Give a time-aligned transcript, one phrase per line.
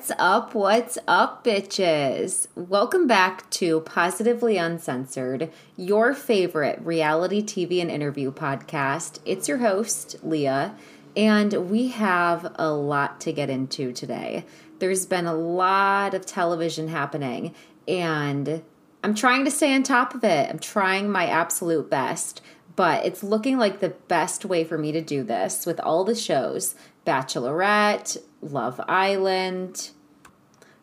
[0.00, 0.54] What's up?
[0.54, 2.46] What's up, bitches?
[2.54, 9.18] Welcome back to Positively Uncensored, your favorite reality TV and interview podcast.
[9.26, 10.74] It's your host, Leah,
[11.14, 14.46] and we have a lot to get into today.
[14.78, 17.54] There's been a lot of television happening,
[17.86, 18.62] and
[19.04, 20.48] I'm trying to stay on top of it.
[20.48, 22.40] I'm trying my absolute best,
[22.74, 26.14] but it's looking like the best way for me to do this with all the
[26.14, 26.74] shows
[27.10, 29.90] Bachelorette, Love Island,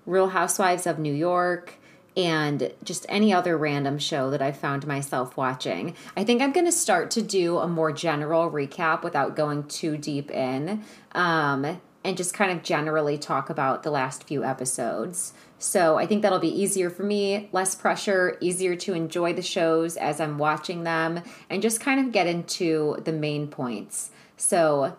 [0.06, 1.76] Real Housewives of New York,
[2.18, 5.96] and just any other random show that I found myself watching.
[6.18, 9.96] I think I'm going to start to do a more general recap without going too
[9.96, 10.84] deep in.
[11.14, 15.34] Um, and just kind of generally talk about the last few episodes.
[15.60, 19.96] So I think that'll be easier for me, less pressure, easier to enjoy the shows
[19.96, 24.12] as I'm watching them, and just kind of get into the main points.
[24.38, 24.96] So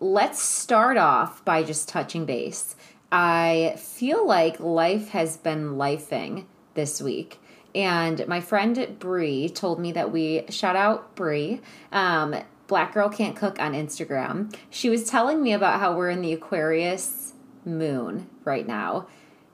[0.00, 2.76] let's start off by just touching base.
[3.10, 7.40] I feel like life has been lifing this week.
[7.74, 11.60] And my friend Bree told me that we shout out Bree.
[11.92, 12.34] Um,
[12.66, 14.54] Black Girl Can't Cook on Instagram.
[14.68, 17.32] She was telling me about how we're in the Aquarius
[17.64, 19.06] moon right now.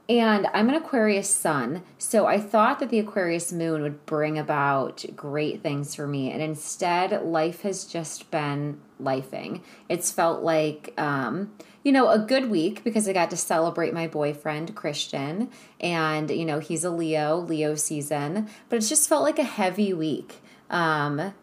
[0.09, 5.05] And I'm an Aquarius sun, so I thought that the Aquarius moon would bring about
[5.17, 6.31] great things for me.
[6.31, 9.63] And instead, life has just been lifing.
[9.89, 11.53] It's felt like, um,
[11.83, 15.51] you know, a good week because I got to celebrate my boyfriend, Christian.
[15.81, 18.49] And, you know, he's a Leo, Leo season.
[18.69, 20.41] But it's just felt like a heavy week.
[20.71, 21.35] Um,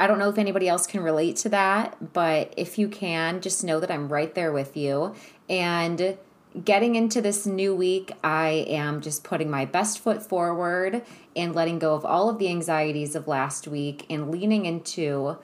[0.00, 3.64] I don't know if anybody else can relate to that, but if you can, just
[3.64, 5.14] know that I'm right there with you.
[5.48, 6.16] And
[6.64, 11.02] getting into this new week, I am just putting my best foot forward
[11.34, 15.36] and letting go of all of the anxieties of last week and leaning into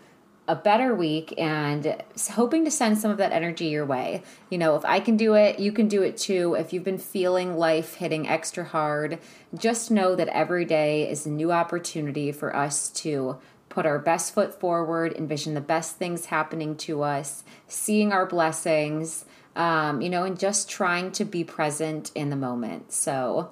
[0.47, 4.23] a better week and hoping to send some of that energy your way.
[4.51, 6.55] You know, if I can do it, you can do it too.
[6.55, 9.19] If you've been feeling life hitting extra hard,
[9.57, 13.39] just know that every day is a new opportunity for us to
[13.71, 19.25] put our best foot forward, envision the best things happening to us, seeing our blessings
[19.57, 22.93] um, you know, and just trying to be present in the moment.
[22.93, 23.51] So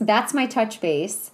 [0.00, 1.30] that's my touch base.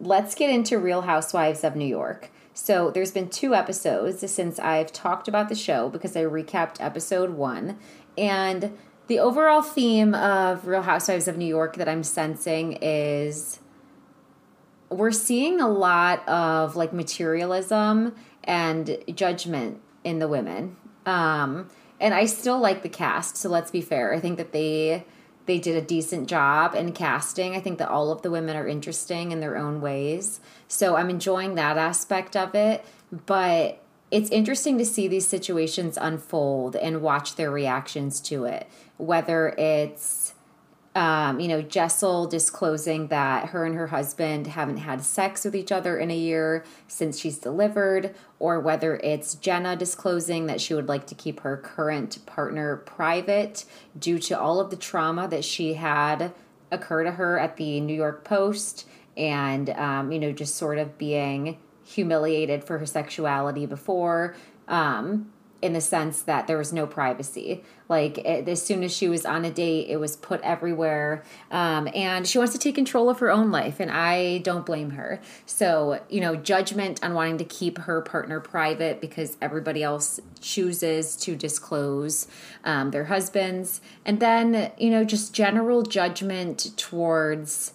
[0.00, 2.30] Let's get into Real Housewives of New York.
[2.54, 7.30] So there's been two episodes since I've talked about the show because I recapped episode
[7.30, 7.78] one.
[8.16, 8.76] And
[9.06, 13.58] the overall theme of Real Housewives of New York that I'm sensing is
[14.90, 18.14] we're seeing a lot of like materialism
[18.44, 20.76] and judgment in the women.
[21.06, 21.68] Um,
[22.00, 23.36] and I still like the cast.
[23.36, 24.12] So let's be fair.
[24.12, 25.06] I think that they
[25.46, 27.56] they did a decent job in casting.
[27.56, 30.40] I think that all of the women are interesting in their own ways.
[30.68, 32.84] So I'm enjoying that aspect of it,
[33.26, 38.68] but it's interesting to see these situations unfold and watch their reactions to it.
[38.98, 40.34] Whether it's
[40.94, 45.72] um, you know, Jessel disclosing that her and her husband haven't had sex with each
[45.72, 50.88] other in a year since she's delivered, or whether it's Jenna disclosing that she would
[50.88, 53.64] like to keep her current partner private
[53.98, 56.32] due to all of the trauma that she had
[56.70, 58.86] occur to her at the New York Post
[59.16, 64.34] and, um, you know, just sort of being humiliated for her sexuality before.
[64.68, 65.32] Um,
[65.62, 67.62] in the sense that there was no privacy.
[67.88, 71.22] Like it, as soon as she was on a date, it was put everywhere.
[71.52, 74.90] Um, and she wants to take control of her own life, and I don't blame
[74.90, 75.20] her.
[75.46, 81.16] So, you know, judgment on wanting to keep her partner private because everybody else chooses
[81.16, 82.26] to disclose
[82.64, 83.80] um, their husbands.
[84.04, 87.72] And then, you know, just general judgment towards.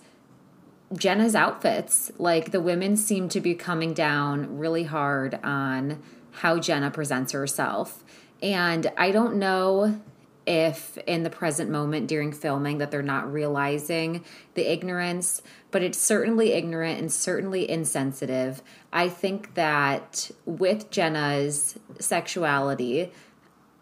[0.96, 2.14] Jenna's outfits.
[2.18, 6.02] Like the women seem to be coming down really hard on
[6.38, 8.03] how Jenna presents herself.
[8.42, 10.00] And I don't know
[10.46, 16.00] if in the present moment during filming that they're not realizing the ignorance, but it's
[16.00, 18.61] certainly ignorant and certainly insensitive.
[18.94, 23.11] I think that with Jenna's sexuality,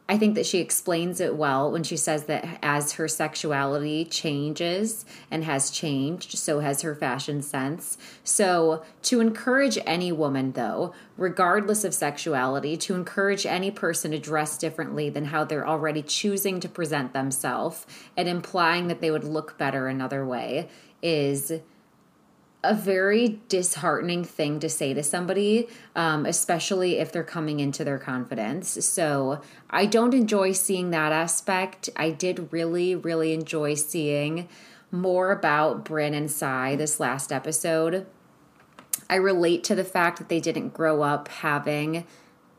[0.07, 5.03] I think that she explains it well when she says that as her sexuality changes
[5.31, 7.97] and has changed, so has her fashion sense.
[8.23, 14.59] So, to encourage any woman, though, regardless of sexuality, to encourage any person to dress
[14.59, 19.57] differently than how they're already choosing to present themselves and implying that they would look
[19.57, 20.69] better another way
[21.01, 21.51] is
[22.65, 28.00] a very disheartening thing to say to somebody, um, especially if they're coming into their
[28.00, 28.85] confidence.
[28.85, 31.89] So I don't enjoy seeing that aspect.
[31.95, 34.50] I did really, really enjoy seeing
[34.91, 38.06] more about Brynn and Sai this last episode.
[39.09, 42.06] I relate to the fact that they didn't grow up having,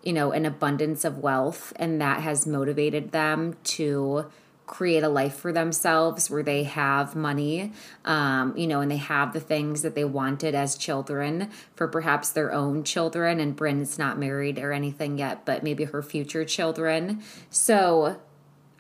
[0.03, 4.27] you know, an abundance of wealth, and that has motivated them to
[4.67, 7.73] create a life for themselves where they have money,
[8.05, 12.31] um, you know, and they have the things that they wanted as children for perhaps
[12.31, 13.39] their own children.
[13.39, 17.23] And Brynn's not married or anything yet, but maybe her future children.
[17.49, 18.21] So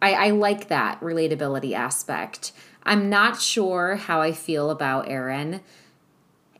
[0.03, 2.53] I, I like that relatability aspect.
[2.83, 5.61] I'm not sure how I feel about Erin.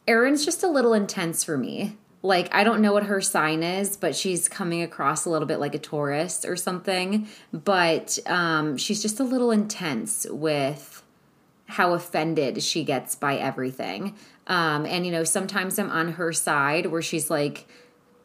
[0.07, 3.97] Erin's just a little intense for me like I don't know what her sign is,
[3.97, 7.29] but she's coming across a little bit like a Taurus or something.
[7.53, 11.03] But um, she's just a little intense with
[11.67, 14.15] how offended she gets by everything.
[14.47, 17.67] Um, and you know, sometimes I'm on her side where she's like,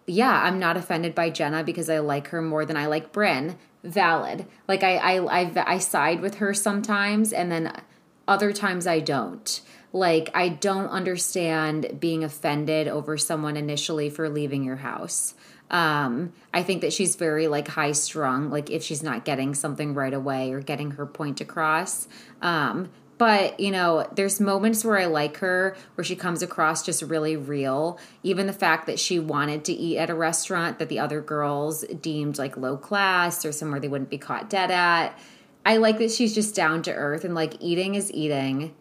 [0.06, 3.58] "Yeah, I'm not offended by Jenna because I like her more than I like Brynn."
[3.84, 4.46] Valid.
[4.68, 7.82] Like I, I, I, I side with her sometimes, and then
[8.28, 9.60] other times I don't.
[9.94, 15.34] Like, I don't understand being offended over someone initially for leaving your house.
[15.70, 19.94] Um, I think that she's very like high strung, like if she's not getting something
[19.94, 22.10] right away or getting her point across.
[22.42, 27.02] Um, but you know, there's moments where I like her where she comes across just
[27.04, 28.00] really real.
[28.22, 31.86] Even the fact that she wanted to eat at a restaurant that the other girls
[32.02, 35.18] deemed like low class or somewhere they wouldn't be caught dead at.
[35.66, 38.74] I like that she's just down to earth and like eating is eating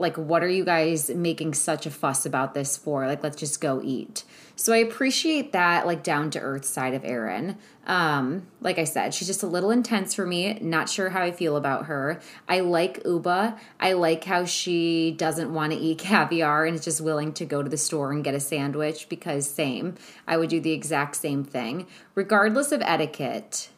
[0.00, 3.06] like what are you guys making such a fuss about this for?
[3.06, 4.24] Like let's just go eat.
[4.56, 7.58] So i appreciate that like down to earth side of erin.
[7.86, 10.54] Um like i said she's just a little intense for me.
[10.60, 12.20] Not sure how i feel about her.
[12.48, 13.58] I like Ubah.
[13.78, 17.62] i like how she doesn't want to eat caviar and is just willing to go
[17.62, 19.96] to the store and get a sandwich because same.
[20.26, 21.86] I would do the exact same thing.
[22.14, 23.68] Regardless of etiquette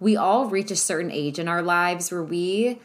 [0.00, 2.78] we all reach a certain age in our lives where we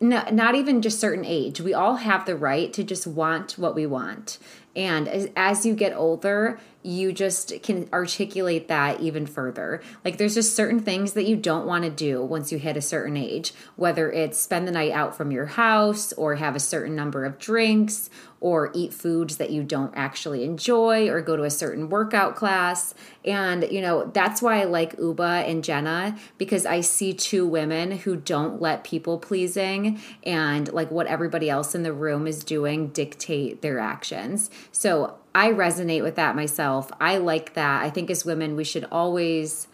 [0.00, 1.60] no, not even just certain age.
[1.60, 4.38] We all have the right to just want what we want.
[4.74, 9.82] And as, as you get older, you just can articulate that even further.
[10.04, 12.82] Like there's just certain things that you don't want to do once you hit a
[12.82, 16.96] certain age, whether it's spend the night out from your house or have a certain
[16.96, 18.08] number of drinks
[18.40, 22.94] or eat foods that you don't actually enjoy or go to a certain workout class.
[23.26, 27.90] And, you know, that's why I like Ubah and Jenna because I see two women
[27.90, 32.88] who don't let people pleasing and like what everybody else in the room is doing
[32.88, 34.48] dictate their actions.
[34.72, 36.90] So I resonate with that myself.
[37.00, 37.82] I like that.
[37.82, 39.68] I think as women, we should always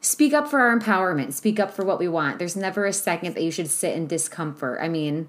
[0.00, 2.38] speak up for our empowerment, speak up for what we want.
[2.38, 4.80] There's never a second that you should sit in discomfort.
[4.82, 5.28] I mean,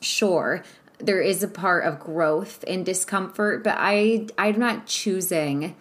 [0.00, 0.62] sure,
[0.98, 5.76] there is a part of growth in discomfort, but I I'm not choosing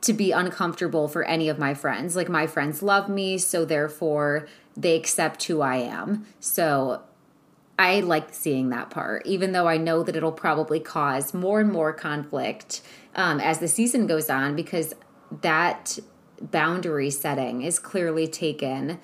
[0.00, 2.16] to be uncomfortable for any of my friends.
[2.16, 4.46] Like my friends love me, so therefore
[4.76, 6.26] they accept who I am.
[6.40, 7.02] So
[7.78, 11.72] I like seeing that part, even though I know that it'll probably cause more and
[11.72, 12.82] more conflict
[13.14, 14.94] um, as the season goes on, because
[15.42, 15.98] that
[16.40, 19.00] boundary setting is clearly taken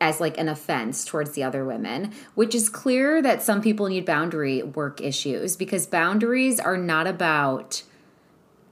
[0.00, 4.04] as like an offense towards the other women, which is clear that some people need
[4.04, 7.82] boundary work issues because boundaries are not about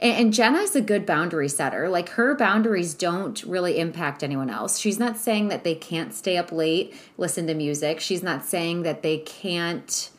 [0.02, 1.88] and, and Jenna's a good boundary setter.
[1.88, 4.78] Like her boundaries don't really impact anyone else.
[4.78, 8.00] She's not saying that they can't stay up late, listen to music.
[8.00, 10.10] She's not saying that they can't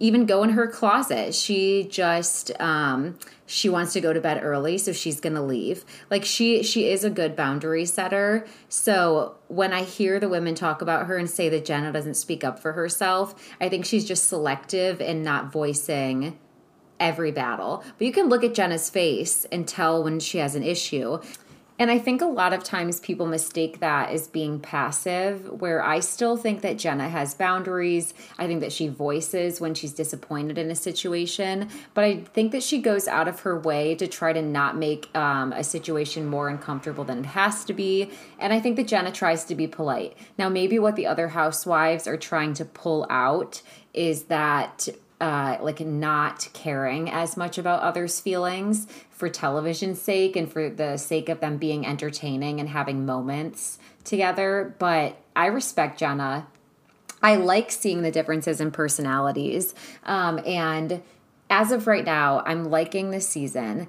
[0.00, 1.34] even go in her closet.
[1.34, 5.84] She just um she wants to go to bed early, so she's to leave.
[6.10, 8.46] Like she she is a good boundary setter.
[8.68, 12.44] So when I hear the women talk about her and say that Jenna doesn't speak
[12.44, 16.38] up for herself, I think she's just selective and not voicing
[17.00, 17.84] every battle.
[17.98, 21.20] But you can look at Jenna's face and tell when she has an issue.
[21.80, 26.00] And I think a lot of times people mistake that as being passive, where I
[26.00, 28.14] still think that Jenna has boundaries.
[28.36, 32.64] I think that she voices when she's disappointed in a situation, but I think that
[32.64, 36.48] she goes out of her way to try to not make um, a situation more
[36.48, 38.10] uncomfortable than it has to be.
[38.40, 40.16] And I think that Jenna tries to be polite.
[40.36, 43.62] Now, maybe what the other housewives are trying to pull out
[43.94, 44.88] is that
[45.20, 50.96] uh, like not caring as much about others' feelings for television's sake and for the
[50.96, 54.74] sake of them being entertaining and having moments together.
[54.78, 56.46] But I respect Jenna.
[57.20, 59.74] I like seeing the differences in personalities.
[60.04, 61.02] Um, and
[61.50, 63.88] as of right now, I'm liking this season.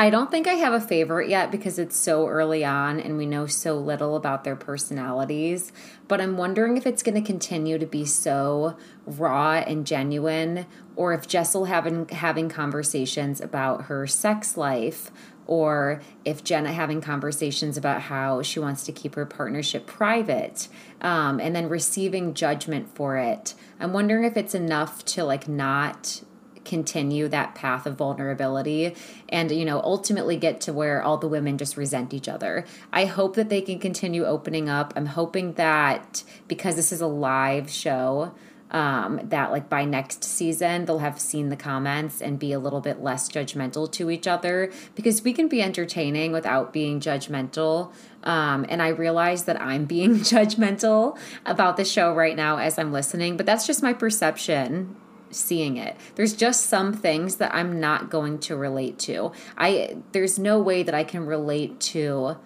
[0.00, 3.26] I don't think I have a favorite yet because it's so early on and we
[3.26, 5.72] know so little about their personalities.
[6.08, 10.64] But I'm wondering if it's going to continue to be so raw and genuine,
[10.96, 15.10] or if Jessel having having conversations about her sex life,
[15.46, 20.68] or if Jenna having conversations about how she wants to keep her partnership private,
[21.02, 23.52] um, and then receiving judgment for it.
[23.78, 26.22] I'm wondering if it's enough to like not
[26.70, 28.94] continue that path of vulnerability
[29.28, 32.64] and you know ultimately get to where all the women just resent each other.
[32.92, 34.92] I hope that they can continue opening up.
[34.94, 38.32] I'm hoping that because this is a live show
[38.70, 42.80] um, that like by next season they'll have seen the comments and be a little
[42.80, 47.92] bit less judgmental to each other because we can be entertaining without being judgmental.
[48.22, 52.92] Um, and i realize that i'm being judgmental about the show right now as i'm
[52.92, 54.94] listening but that's just my perception
[55.30, 55.96] seeing it.
[56.14, 59.32] There's just some things that I'm not going to relate to.
[59.56, 62.36] I there's no way that I can relate to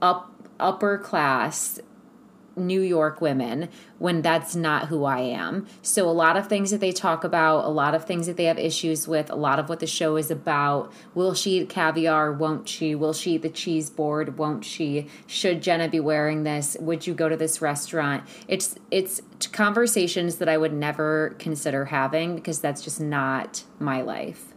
[0.00, 1.80] up upper class
[2.56, 5.66] New York women when that's not who I am.
[5.82, 8.44] So, a lot of things that they talk about, a lot of things that they
[8.44, 10.92] have issues with, a lot of what the show is about.
[11.14, 12.32] Will she eat caviar?
[12.32, 12.94] Won't she?
[12.94, 14.38] Will she eat the cheese board?
[14.38, 15.08] Won't she?
[15.26, 16.76] Should Jenna be wearing this?
[16.80, 18.24] Would you go to this restaurant?
[18.48, 19.20] It's it's
[19.52, 24.54] conversations that I would never consider having because that's just not my life.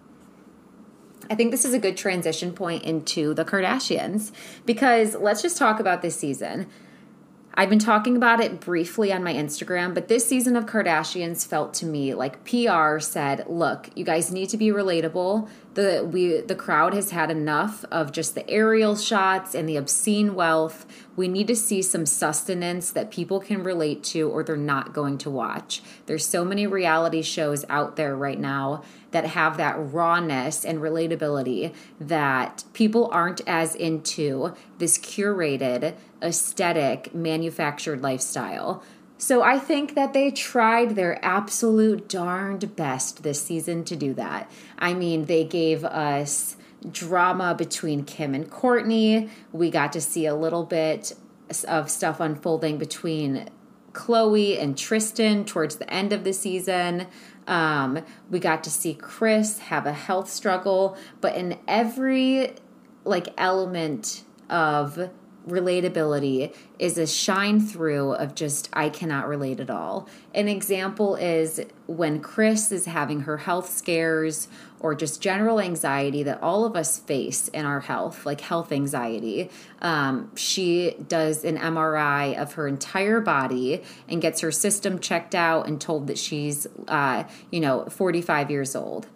[1.30, 4.32] I think this is a good transition point into the Kardashians
[4.66, 6.68] because let's just talk about this season.
[7.56, 11.74] I've been talking about it briefly on my Instagram, but this season of Kardashians felt
[11.76, 15.50] to me like PR said, "Look, you guys need to be relatable.
[15.74, 20.36] The we the crowd has had enough of just the aerial shots and the obscene
[20.36, 20.86] wealth.
[21.16, 25.18] We need to see some sustenance that people can relate to or they're not going
[25.20, 25.82] to watch.
[26.06, 31.74] There's so many reality shows out there right now that have that rawness and relatability
[32.00, 38.84] that people aren't as into this curated aesthetic manufactured lifestyle.
[39.18, 44.50] So I think that they tried their absolute darned best this season to do that.
[44.78, 46.56] I mean, they gave us
[46.90, 49.30] drama between Kim and Kourtney.
[49.52, 51.14] We got to see a little bit
[51.68, 53.50] of stuff unfolding between
[53.92, 57.08] Khloé and Tristan towards the end of the season.
[57.48, 62.54] Um, we got to see Kris have a health struggle, but in every
[63.04, 65.10] like element of
[65.50, 70.08] relatability is a shine through of just I cannot relate at all.
[70.34, 74.48] An example is when Kris is having her health scares
[74.80, 79.50] or just general anxiety that all of us face in our health, like health anxiety.
[79.82, 85.68] Um, she does an MRI of her entire body and gets her system checked out
[85.68, 89.08] and told that she's, uh, you know, 45 years old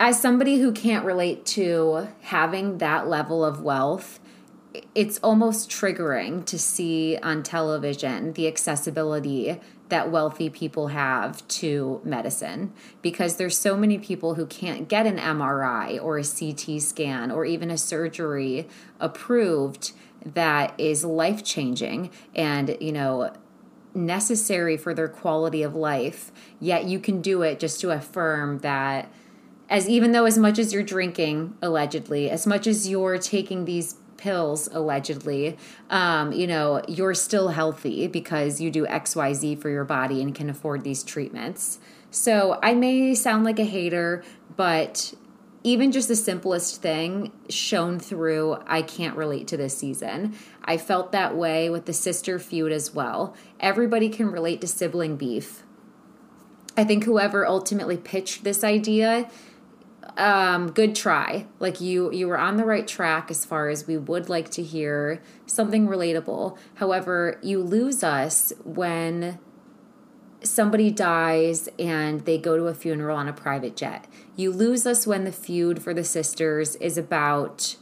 [0.00, 4.20] as somebody who can't relate to having that level of wealth,
[4.94, 12.72] it's almost triggering to see on television the accessibility that wealthy people have to medicine
[13.02, 17.44] because there's so many people who can't get an MRI or a CT scan or
[17.44, 18.68] even a surgery
[19.00, 19.92] approved
[20.24, 23.32] that is life changing and you know
[23.94, 26.30] necessary for their quality of life
[26.60, 29.10] yet you can do it just to affirm that
[29.70, 33.96] as even though as much as you're drinking allegedly as much as you're taking these
[34.18, 35.56] pills allegedly
[35.90, 40.50] um, you know you're still healthy because you do xyz for your body and can
[40.50, 41.78] afford these treatments.
[42.10, 44.22] So i may sound like a hater
[44.56, 45.14] but
[45.64, 50.34] even just the simplest thing shown through i can't relate to this season.
[50.64, 53.34] I felt that way with the sister feud as well.
[53.58, 55.62] Everybody can relate to sibling beef.
[56.76, 59.28] I think whoever ultimately pitched this idea
[60.18, 61.46] um, good try.
[61.60, 64.62] Like you, you were on the right track as far as we would like to
[64.62, 66.58] hear something relatable.
[66.74, 69.38] However, you lose us when
[70.42, 74.06] somebody dies and they go to a funeral on a private jet.
[74.36, 77.76] You lose us when the feud for the sisters is about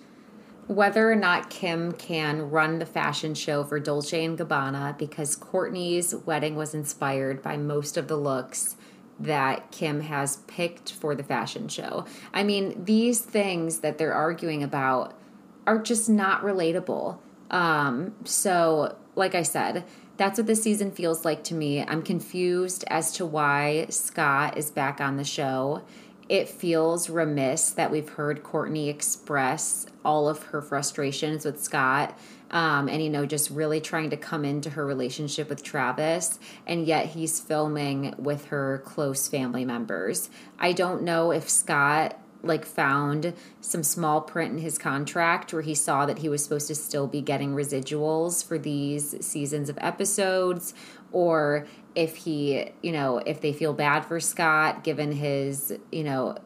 [0.66, 6.14] whether or not Kim can run the fashion show for Dolce and Gabbana because Kourtney's
[6.14, 8.76] wedding was inspired by most of the looks
[9.18, 12.04] that Kim has picked for the fashion show.
[12.34, 15.18] I mean, these things that they're arguing about
[15.66, 17.18] are just not relatable.
[17.50, 19.84] Um, so, like I said,
[20.16, 21.82] that's what this season feels like to me.
[21.82, 25.82] I'm confused as to why Scott is back on the show.
[26.28, 32.18] It feels remiss that we've heard Kourtney express all of her frustrations with Scott
[32.50, 36.86] um, and you know just really trying to come into her relationship with Travis and
[36.86, 40.30] yet he's filming with her close family members.
[40.58, 45.74] I don't know if Scott like found some small print in his contract where he
[45.74, 50.74] saw that he was supposed to still be getting residuals for these seasons of episodes
[51.12, 56.36] or if he, you know, if they feel bad for Scott given his, you know,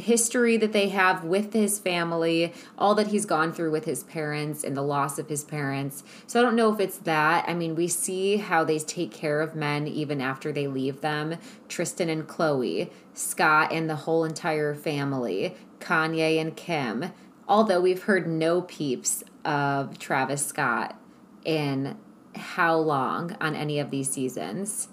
[0.00, 4.64] history that they have with his family, all that he's gone through with his parents
[4.64, 6.02] and the loss of his parents.
[6.26, 7.44] So I don't know if it's that.
[7.48, 11.36] I mean, we see how they take care of men even after they leave them.
[11.68, 17.12] Tristan and Khloé, Scott and the whole entire family, Kanye and Kim.
[17.46, 20.96] Although we've heard no peeps of Travis Scott
[21.44, 21.96] in
[22.36, 24.88] how long on any of these seasons.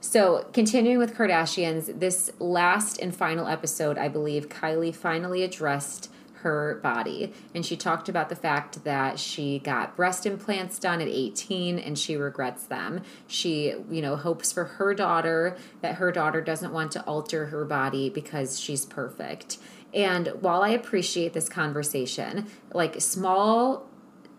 [0.00, 6.10] So, continuing with Kardashians, this last and final episode, I believe Kylie finally addressed
[6.42, 11.08] her body and she talked about the fact that she got breast implants done at
[11.08, 13.02] 18 and she regrets them.
[13.26, 17.64] She, you know, hopes for her daughter that her daughter doesn't want to alter her
[17.64, 19.58] body because she's perfect.
[19.92, 23.88] And while I appreciate this conversation, like small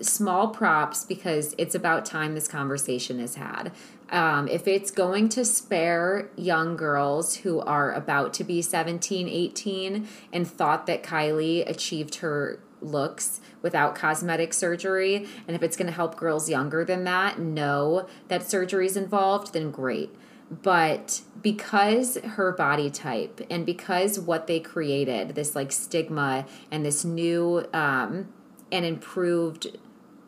[0.02, 3.70] small props because it's about time this conversation is had.
[4.12, 10.08] Um, if it's going to spare young girls who are about to be 17, 18,
[10.34, 15.94] and thought that Kylie achieved her looks without cosmetic surgery, and if it's going to
[15.94, 20.16] help girls younger than that know that surgery is involved, then great.
[20.50, 27.06] But because her body type and because what they created, this like stigma and this
[27.06, 28.30] new um,
[28.72, 29.78] and improved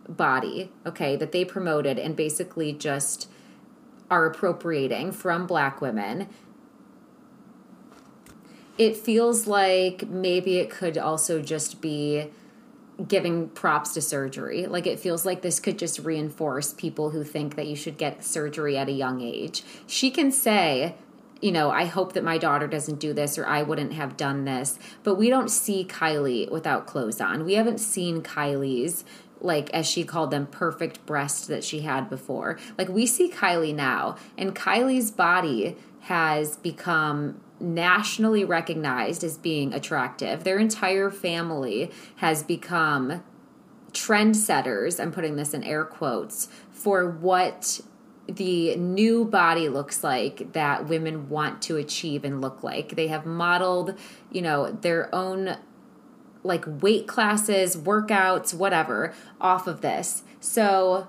[0.07, 3.27] body, okay, that they promoted and basically just
[4.11, 6.27] are appropriating from black women,
[8.77, 12.29] it feels like maybe it could also just be
[13.07, 14.67] giving props to surgery.
[14.67, 18.23] Like it feels like this could just reinforce people who think that you should get
[18.23, 19.63] surgery at a young age.
[19.87, 20.95] She can say,
[21.41, 24.45] you know, I hope that my daughter doesn't do this or I wouldn't have done
[24.45, 24.77] this.
[25.03, 27.45] But we don't see Kylie without clothes on.
[27.45, 29.03] We haven't seen Kylie's
[29.41, 32.57] like as she called them perfect breasts that she had before.
[32.77, 40.43] Like we see kylie now and kylie's body has become nationally recognized as being attractive.
[40.43, 43.23] Their entire family has become
[43.93, 47.81] trendsetters i'm putting this in air quotes for what
[48.27, 52.95] the new body looks like that women want to achieve and look like.
[52.95, 53.97] They have modeled
[54.31, 55.57] you know their own
[56.43, 60.23] like weight classes, workouts, whatever off of this.
[60.39, 61.07] So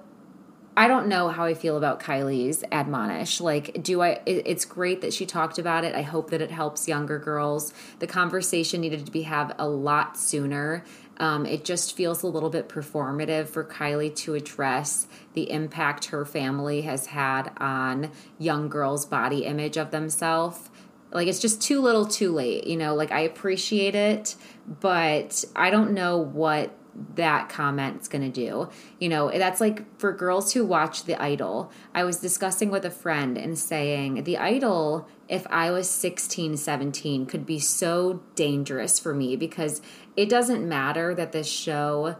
[0.74, 3.40] I don't know how I feel about Kylie's admonish.
[3.40, 4.20] Like, do I?
[4.24, 5.94] It's great that she talked about it.
[5.94, 7.74] I hope that it helps younger girls.
[7.98, 10.82] The conversation needed to be have a lot sooner.
[11.18, 16.24] Um, it just feels a little bit performative for Kylie to address the impact her
[16.24, 20.70] family has had on young girls' body image of themselves.
[21.12, 22.66] Like, it's just too little, too late.
[22.66, 24.34] You know, like I appreciate it,
[24.80, 26.74] but I don't know what
[27.14, 28.68] that comment's going to do.
[28.98, 31.70] You know, that's like for girls who watch The Idol.
[31.94, 37.26] I was discussing with a friend and saying, The Idol, if I was 16, 17,
[37.26, 39.80] could be so dangerous for me because
[40.16, 42.16] it doesn't matter that this show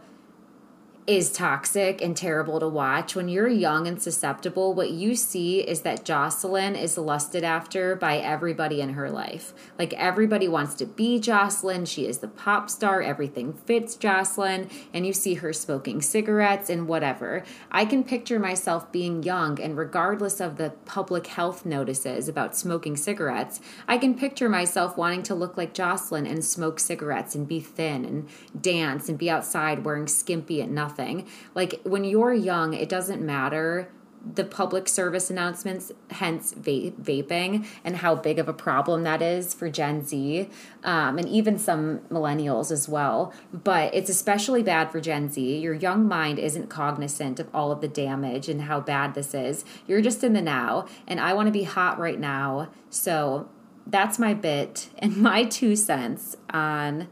[1.05, 3.13] is toxic and terrible to watch.
[3.13, 8.19] When you're young and susceptible, what you see is that Jocelyn is lusted after by
[8.19, 9.53] everybody in her life.
[9.77, 11.85] Like everybody wants to be Jocelyn.
[11.85, 13.01] She is the pop star.
[13.01, 14.69] Everything fits Jocelyn.
[14.93, 17.43] And you see her smoking cigarettes and whatever.
[17.69, 22.95] I can picture myself being young and regardless of the public health notices about smoking
[22.95, 27.59] cigarettes, I can picture myself wanting to look like Jocelyn and smoke cigarettes and be
[27.59, 28.29] thin and
[28.61, 31.27] dance and be outside wearing skimpy and nothing nothing.
[31.55, 33.89] Like when you're young, it doesn't matter
[34.35, 39.53] the public service announcements, hence va- vaping, and how big of a problem that is
[39.53, 40.49] for Gen Z
[40.85, 43.33] um, and even some millennials as well.
[43.51, 45.57] But it's especially bad for Gen Z.
[45.57, 49.65] Your young mind isn't cognizant of all of the damage and how bad this is.
[49.87, 52.69] You're just in the now, and I want to be hot right now.
[52.89, 53.49] So
[53.85, 57.09] that's my bit and my two cents on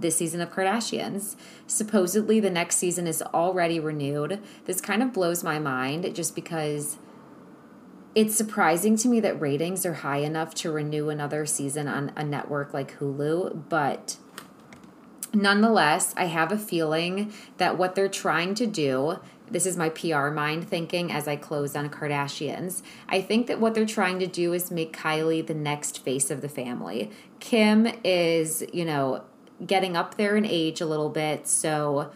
[0.00, 1.36] this season of Kardashians.
[1.66, 4.40] Supposedly, the next season is already renewed.
[4.64, 6.98] This kind of blows my mind just because
[8.14, 12.24] it's surprising to me that ratings are high enough to renew another season on a
[12.24, 14.16] network like Hulu, but
[15.32, 19.20] nonetheless, I have a feeling that what they're trying to do.
[19.50, 22.82] This is my PR mind thinking as I close on Kardashians.
[23.08, 26.40] I think that what they're trying to do is make Kylie the next face of
[26.40, 27.10] the family.
[27.40, 29.22] Kim is, you know,
[29.66, 31.46] getting up there in age a little bit.
[31.46, 32.10] So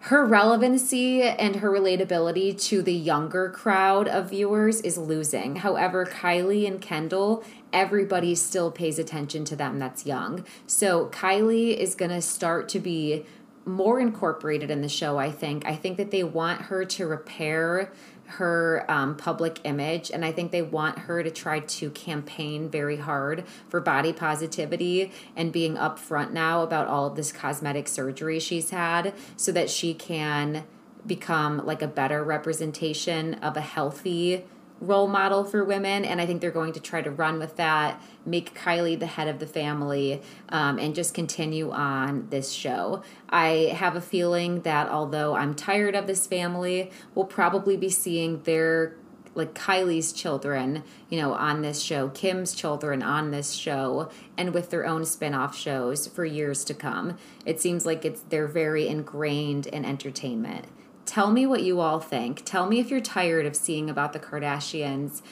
[0.00, 5.56] her relevancy and her relatability to the younger crowd of viewers is losing.
[5.56, 10.44] However, Kylie and Kendall, everybody still pays attention to them that's young.
[10.66, 13.24] So Kylie is going to start to be
[13.64, 15.64] more incorporated in the show, I think.
[15.64, 17.90] I think that they want her to repair
[18.26, 20.10] her um, public image.
[20.10, 25.12] And I think they want her to try to campaign very hard for body positivity
[25.36, 29.94] and being upfront now about all of this cosmetic surgery she's had so that she
[29.94, 30.64] can
[31.06, 34.44] become like a better representation of a healthy
[34.84, 38.00] role model for women and i think they're going to try to run with that
[38.24, 40.20] make kylie the head of the family
[40.50, 45.94] um, and just continue on this show i have a feeling that although i'm tired
[45.94, 48.96] of this family we'll probably be seeing their
[49.34, 54.70] like Kylie's children, you know, on this show, Kim's children on this show, and with
[54.70, 57.18] their own spin-off shows for years to come.
[57.44, 60.66] It seems like it's they're very ingrained in entertainment.
[61.06, 62.44] Tell me what you all think.
[62.44, 65.22] Tell me if you're tired of seeing about the Kardashians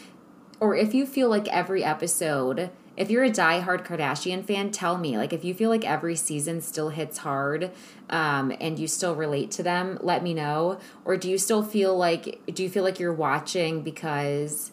[0.62, 5.16] or if you feel like every episode, if you're a die-hard Kardashian fan, tell me.
[5.16, 7.72] Like if you feel like every season still hits hard
[8.08, 10.78] um, and you still relate to them, let me know.
[11.04, 14.70] Or do you still feel like do you feel like you're watching because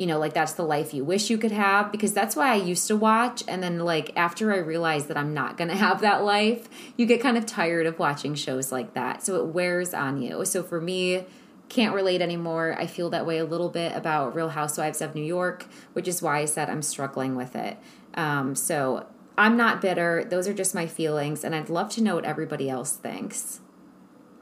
[0.00, 2.54] you know, like that's the life you wish you could have because that's why I
[2.54, 3.44] used to watch.
[3.46, 7.04] And then, like, after I realized that I'm not going to have that life, you
[7.04, 9.22] get kind of tired of watching shows like that.
[9.22, 10.46] So it wears on you.
[10.46, 11.26] So for me,
[11.68, 12.74] can't relate anymore.
[12.78, 16.22] I feel that way a little bit about Real Housewives of New York, which is
[16.22, 17.76] why I said I'm struggling with it.
[18.14, 20.24] Um, so I'm not bitter.
[20.24, 21.44] Those are just my feelings.
[21.44, 23.60] And I'd love to know what everybody else thinks.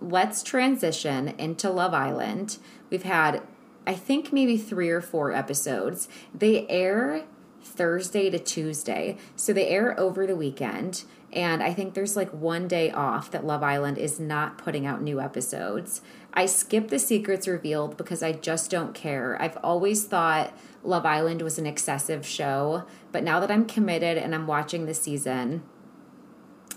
[0.01, 2.59] Let's transition into Love Island.
[2.91, 3.43] We've had
[3.89, 6.09] I think maybe three or four episodes.
[6.35, 7.25] They air
[7.63, 9.17] Thursday to Tuesday.
[9.35, 11.05] So they air over the weekend.
[11.33, 15.01] And I think there's like one day off that Love Island is not putting out
[15.01, 16.03] new episodes.
[16.35, 19.41] I skip the secrets revealed because I just don't care.
[19.41, 20.53] I've always thought
[20.85, 24.93] Love Island was an excessive show, but now that I'm committed and I'm watching the
[24.93, 25.63] season,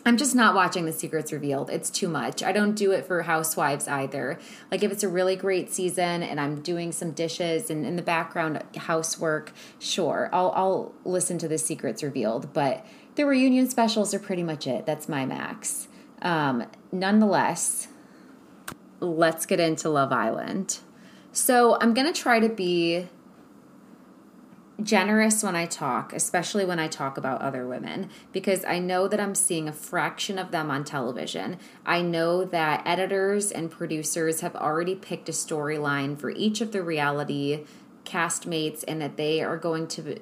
[0.04, 1.70] I'm just not watching The Secrets Revealed.
[1.70, 2.42] It's too much.
[2.42, 4.40] I don't do it for housewives either.
[4.72, 8.02] Like if it's a really great season and I'm doing some dishes and in the
[8.02, 12.52] background housework, sure, I'll I'll listen to The Secrets Revealed.
[12.52, 12.86] But
[13.16, 14.86] the reunion specials are pretty much it.
[14.86, 15.88] That's my max.
[16.24, 17.88] Um, nonetheless,
[19.00, 20.80] let's get into Love Island.
[21.32, 23.08] So I'm gonna try to be
[24.84, 29.20] generous when I talk, especially when I talk about other women, because I know that
[29.20, 31.58] I'm seeing a fraction of them on television.
[31.86, 36.84] I know that editors and producers have already picked a storyline for each of the
[36.84, 37.66] reality
[38.04, 40.20] castmates and that they are going to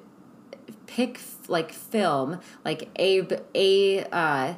[0.86, 4.54] pick like film like a a uh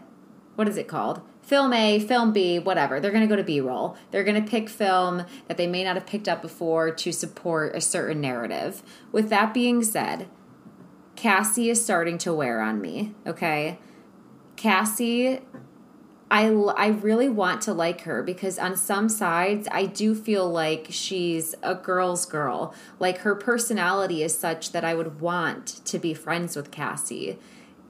[0.57, 1.21] what is it called
[1.53, 2.99] film A, film B, whatever.
[2.99, 3.95] They're going to go to B roll.
[4.11, 7.77] They're going to pick film that they may not have picked up before to support
[7.77, 8.83] a certain narrative.
[9.13, 10.31] With that being said,
[11.15, 13.79] Kassy is starting to wear on me, okay?
[14.57, 15.43] Kassy,
[16.31, 20.87] I, I really want to like her because on some sides, I do feel like
[20.89, 22.75] she's a girl's girl.
[22.99, 27.37] Like her personality is such that I would want to be friends with Kassy.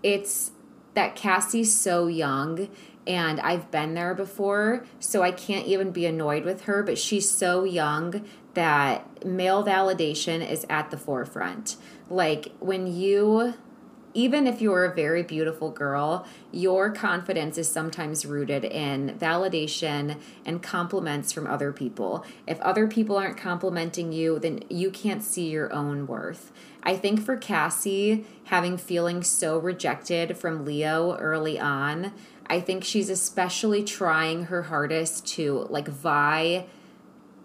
[0.02, 0.50] It's
[0.94, 2.68] that Kassy's so young
[3.06, 6.82] and I've been there before, so I can't even be annoyed with her.
[6.82, 11.76] But she's so young that male validation is at the forefront.
[12.10, 13.54] Like when you,
[14.14, 20.62] even if you're a very beautiful girl, your confidence is sometimes rooted in validation and
[20.62, 22.24] compliments from other people.
[22.46, 26.52] If other people aren't complimenting you, then you can't see your own worth.
[26.82, 32.12] I think for Kassy, having feeling so rejected from Leo early on,
[32.46, 36.66] I think she's especially trying her hardest to like vie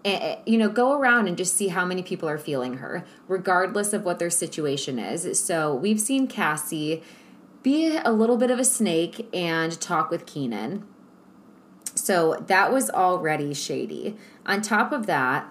[0.04, 3.04] eh, eh, you know go around and just see how many people are feeling her
[3.26, 5.42] regardless of what their situation is.
[5.42, 7.02] So we've seen kassy
[7.62, 10.86] be a little bit of a snake and talk with keenan.
[11.94, 14.16] So that was already shady.
[14.46, 15.46] On top of that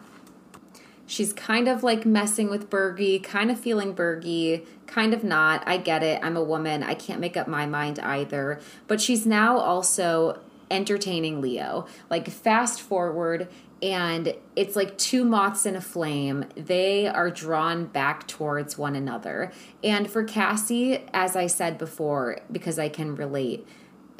[1.10, 5.64] She's kind of like messing with Bergie, kind of feeling Bergie, kind of not.
[5.68, 6.20] I get it.
[6.24, 6.82] I'm a woman.
[6.82, 8.60] I can't make up my mind either.
[8.88, 10.40] But she's now also
[10.72, 11.88] entertaining Leo.
[12.10, 13.48] Like, fast forward,
[13.82, 16.46] and it's like two moths in a flame.
[16.56, 19.52] They are drawn back towards one another.
[19.84, 23.68] And for Kassy, as I said before, because I can relate,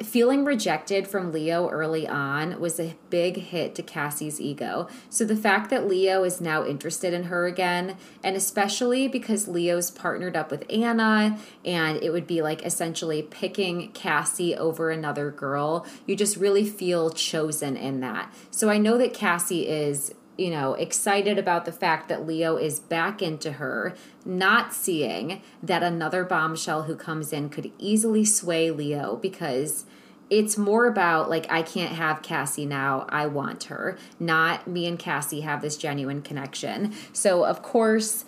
[0.02, 4.88] feeling rejected from Leo early on was a big hit to Kassy's ego.
[5.10, 9.90] So the fact that Leo is now interested in her again, and especially because Leo's
[9.90, 15.86] partnered up with Anna, and it would be like essentially picking Kassy over another girl,
[16.06, 18.32] you just really feel chosen in that.
[18.50, 22.78] So I know that Kassy is you know, excited about the fact that Leo is
[22.78, 23.92] back into her,
[24.28, 29.86] not seeing that another bombshell who comes in could easily sway Leo because
[30.30, 33.06] it's more about like I can't have Kassy now.
[33.08, 33.96] I want her.
[34.20, 36.92] Not me and Kassy have this genuine connection.
[37.14, 38.26] So of course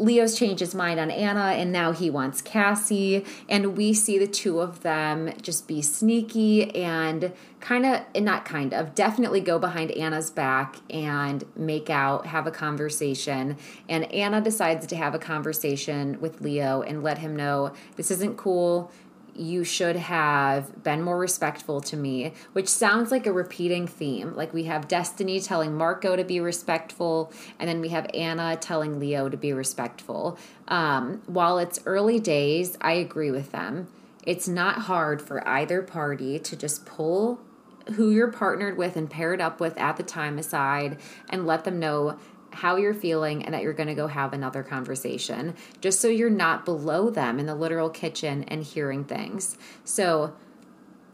[0.00, 3.26] Leo's changed his mind on Anna and now he wants Kassy.
[3.48, 8.72] And we see the two of them just be sneaky and kind of, not kind
[8.72, 13.58] of, definitely go behind Anna's back and make out, have a conversation.
[13.88, 18.36] And Anna decides to have a conversation with Leo and let him know this isn't
[18.38, 18.90] cool
[19.40, 24.34] you should have been more respectful to me, which sounds like a repeating theme.
[24.34, 29.00] Like we have Destiny telling Marco to be respectful, and then we have Anna telling
[29.00, 30.38] Leo to be respectful.
[30.68, 33.88] Um, while it's early days, I agree with them.
[34.26, 37.40] It's not hard for either party to just pull
[37.94, 40.98] who you're partnered with and paired up with at the time aside
[41.30, 42.18] and let them know
[42.52, 46.30] how you're feeling and that you're going to go have another conversation, just so you're
[46.30, 49.56] not below them in the literal kitchen and hearing things.
[49.84, 50.34] So,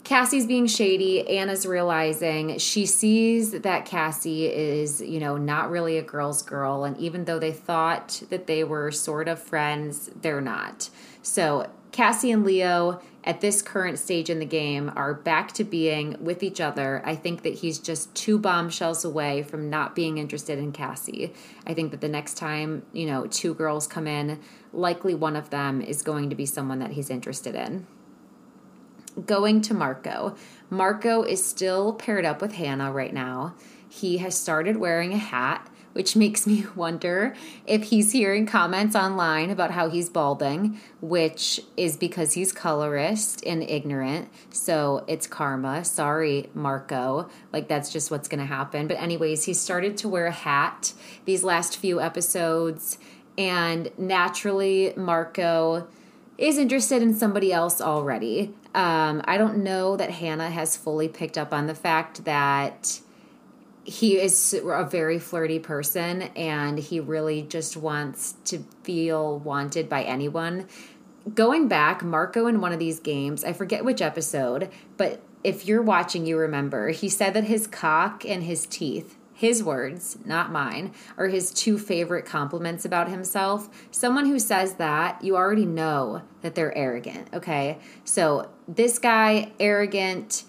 [0.03, 1.27] Kassy's being shady.
[1.27, 6.85] Anna's realizing she sees that Kassy is, you know, not really a girl's girl.
[6.85, 10.89] And even though they thought that they were sort of friends, they're not.
[11.21, 16.15] So Kassy and Leo at this current stage in the game are back to being
[16.19, 17.01] with each other.
[17.05, 21.33] I think that he's just two bombshells away from not being interested in Kassy.
[21.65, 24.39] I think that the next time, you know, two girls come in,
[24.71, 27.85] likely one of them is going to be someone that he's interested in.
[29.25, 30.35] Going to Marco.
[30.69, 33.55] Marco is still paired up with Hannah right now.
[33.89, 37.33] He has started wearing a hat which makes me wonder
[37.65, 43.63] if he's hearing comments online about how he's balding, which is because he's colorist and
[43.63, 44.29] ignorant.
[44.51, 45.83] So it's karma.
[45.83, 47.27] Sorry, Marco.
[47.51, 48.87] Like, that's just what's going to happen.
[48.87, 50.93] But, anyways, he started to wear a hat
[51.25, 52.99] these last few episodes.
[53.35, 55.87] And naturally, Marco
[56.37, 58.53] is interested in somebody else already.
[58.75, 63.01] Um, I don't know that Hannah has fully picked up on the fact that
[63.87, 70.03] he is a very flirty person and he really just wants to feel wanted by
[70.03, 70.67] anyone.
[71.33, 75.81] Going back, Marco in one of these games, I forget which episode, but if you're
[75.81, 80.93] watching, you remember, he said that his cock and his teeth, his words, not mine,
[81.15, 83.69] are his two favorite compliments about himself.
[83.89, 87.79] Someone who says that, you already know that they're arrogant, okay?
[88.03, 90.43] So this guy, arrogant,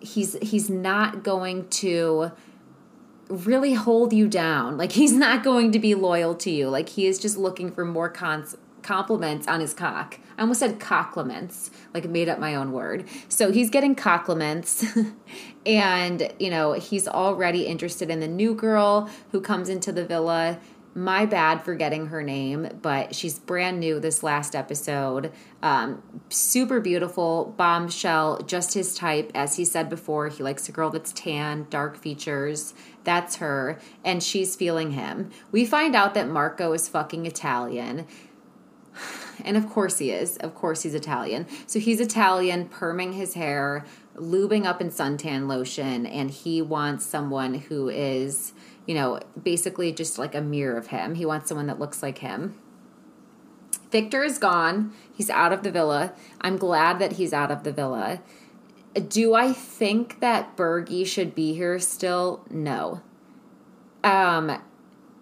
[0.00, 2.32] he's he's not going to
[3.32, 4.76] really hold you down.
[4.82, 6.68] Like he's not going to be loyal to you.
[6.68, 10.18] Like he is just looking for more cons- compliments on his cock.
[10.36, 13.04] I almost said cockliments, like made up my own word.
[13.28, 14.84] So he's getting cockliments,
[15.66, 20.58] and you know he's already interested in the new girl who comes into the villa
[20.94, 25.32] my bad for getting her name, but she's brand new this last episode.
[25.62, 29.30] Um, super beautiful, bombshell, just his type.
[29.34, 32.74] As he said before, he likes a girl that's tan, dark features.
[33.04, 33.80] That's her.
[34.04, 35.30] And she's feeling him.
[35.50, 38.06] We find out that Marco is fucking Italian.
[39.44, 40.36] And of course he is.
[40.36, 41.46] Of course he's Italian.
[41.66, 43.84] So he's Italian, perming his hair,
[44.14, 48.52] lubing up in suntan lotion, and he wants someone who is
[48.86, 51.14] you know, basically just like a mirror of him.
[51.14, 52.58] He wants someone that looks like him.
[53.90, 54.92] Victor is gone.
[55.12, 56.14] He's out of the villa.
[56.40, 58.22] I'm glad that he's out of the villa.
[58.94, 62.44] Do I think that Bergie should be here still?
[62.50, 63.02] No.
[64.04, 64.60] Um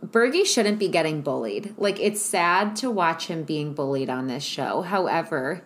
[0.05, 1.75] Bergie shouldn't be getting bullied.
[1.77, 4.81] Like it's sad to watch him being bullied on this show.
[4.81, 5.63] However,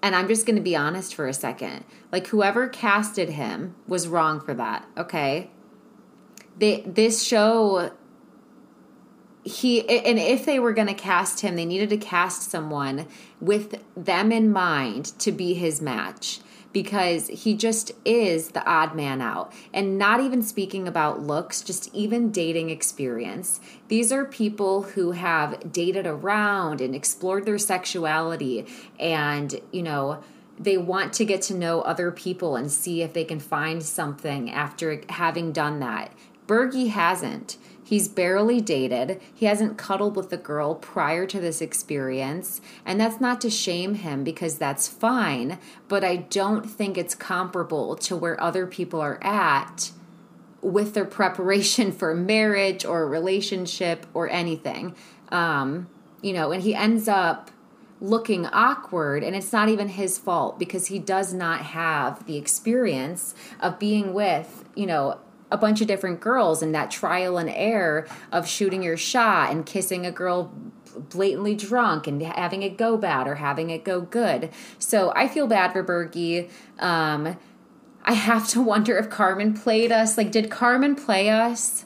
[0.00, 1.84] and I'm just going to be honest for a second.
[2.12, 5.50] Like whoever casted him was wrong for that, okay?
[6.58, 7.92] they this show
[9.44, 13.06] he and if they were going to cast him they needed to cast someone
[13.40, 16.40] with them in mind to be his match
[16.76, 19.50] because he just is the odd man out.
[19.72, 23.60] And not even speaking about looks just even dating experience.
[23.88, 28.66] These are people who have dated around and explored their sexuality
[29.00, 30.22] and you know
[30.58, 34.50] they want to get to know other people and see if they can find something
[34.50, 36.12] after having done that
[36.46, 37.56] Bergie hasn't.
[37.86, 39.20] He's barely dated.
[39.32, 42.60] He hasn't cuddled with a girl prior to this experience.
[42.84, 45.58] And that's not to shame him because that's fine.
[45.86, 49.92] But I don't think it's comparable to where other people are at
[50.62, 54.96] with their preparation for marriage or a relationship or anything.
[55.28, 55.86] Um,
[56.22, 57.52] you know, and he ends up
[58.00, 63.34] looking awkward and it's not even his fault because he does not have the experience
[63.58, 65.18] of being with you know
[65.50, 69.64] a bunch of different girls and that trial and error of shooting your shot and
[69.64, 70.52] kissing a girl
[70.96, 74.50] blatantly drunk and having it go bad or having it go good.
[74.78, 76.50] So I feel bad for Bergie.
[76.78, 77.36] Um,
[78.04, 80.16] I have to wonder if Carmen played us.
[80.16, 81.84] Like, did Carmen play us?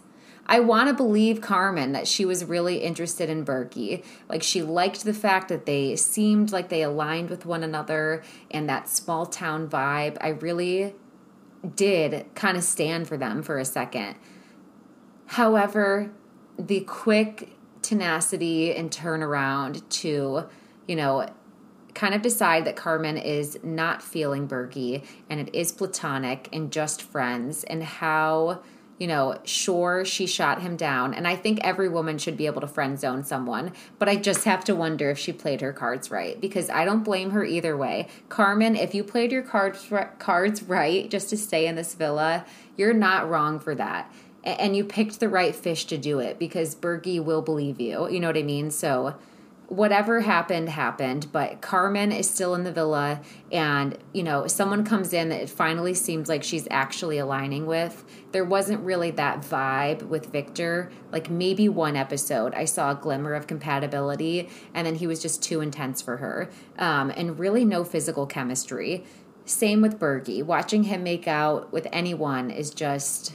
[0.50, 4.04] I want to believe Carmen that she was really interested in Bergie.
[4.28, 8.68] Like she liked the fact that they seemed like they aligned with one another and
[8.68, 10.16] that small town vibe.
[10.20, 10.96] I really
[11.74, 14.16] did kind of stand for them for a second.
[15.26, 16.10] However,
[16.58, 17.50] the quick
[17.82, 20.44] tenacity and turnaround to,
[20.86, 21.26] you know,
[21.94, 27.02] kind of decide that Carmen is not feeling Bergie and it is platonic and just
[27.02, 28.62] friends and how
[29.00, 31.14] you know, sure, she shot him down.
[31.14, 33.72] And I think every woman should be able to friend zone someone.
[33.98, 37.02] But I just have to wonder if she played her cards right because I don't
[37.02, 38.08] blame her either way.
[38.28, 42.44] Carmen, if you played your cards, cards right just to stay in this villa,
[42.76, 44.12] you're not wrong for that.
[44.44, 48.06] And you picked the right fish to do it because Bergie will believe you.
[48.10, 48.70] You know what I mean?
[48.70, 49.16] So
[49.70, 53.20] whatever happened happened but carmen is still in the villa
[53.52, 58.04] and you know someone comes in that it finally seems like she's actually aligning with.
[58.32, 60.90] There wasn't really that vibe with victor.
[61.12, 65.40] Like maybe one episode i saw a glimmer of compatibility and then he was just
[65.40, 66.50] too intense for her.
[66.76, 69.04] Um, and really no physical chemistry.
[69.44, 70.42] Same with bergie.
[70.42, 73.34] Watching him make out with anyone is just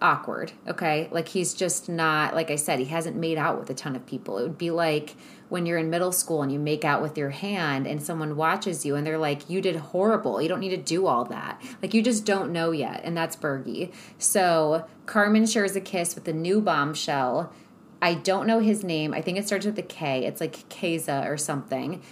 [0.00, 1.08] awkward, okay?
[1.10, 4.06] Like he's just not like I said, he hasn't made out with a ton of
[4.06, 4.38] people.
[4.38, 5.16] It would be like
[5.48, 8.84] when you're in middle school and you make out with your hand and someone watches
[8.84, 10.40] you and they're like, "You did horrible.
[10.40, 13.36] You don't need to do all that." Like you just don't know yet, and that's
[13.36, 13.92] Bergie.
[14.18, 17.52] So, Carmen shares a kiss with the new bombshell.
[18.00, 19.12] I don't know his name.
[19.12, 20.24] I think it starts with a K.
[20.24, 22.02] It's like Keza or something.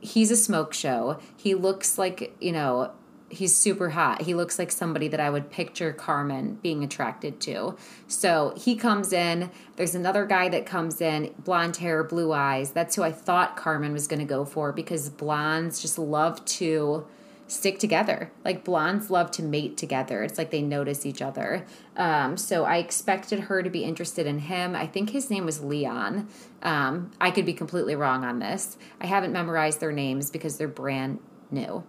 [0.00, 1.18] He's a smoke show.
[1.36, 2.92] He looks like, you know,
[3.30, 4.22] he's super hot.
[4.22, 7.76] He looks like somebody that I would picture Carmen being attracted to.
[8.06, 9.50] So he comes in.
[9.76, 12.70] There's another guy that comes in, blonde hair, blue eyes.
[12.70, 17.06] That's who I thought Carmen was going to go for because blondes just love to
[17.48, 18.30] stick together.
[18.44, 20.22] Like blondes love to mate together.
[20.22, 21.66] It's like they notice each other.
[21.96, 24.76] Um, so I expected her to be interested in him.
[24.76, 26.28] I think his name was Leon.
[26.62, 28.76] Um, I could be completely wrong on this.
[29.00, 31.84] I haven't memorized their names because they're brand new.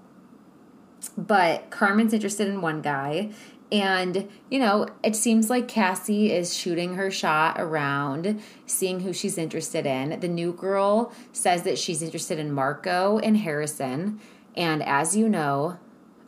[1.17, 3.31] But Carmen's interested in one guy.
[3.71, 9.37] And, you know, it seems like Kassy is shooting her shot around, seeing who she's
[9.37, 10.19] interested in.
[10.19, 14.19] The new girl says that she's interested in Marco and Harrison.
[14.57, 15.77] And as you know,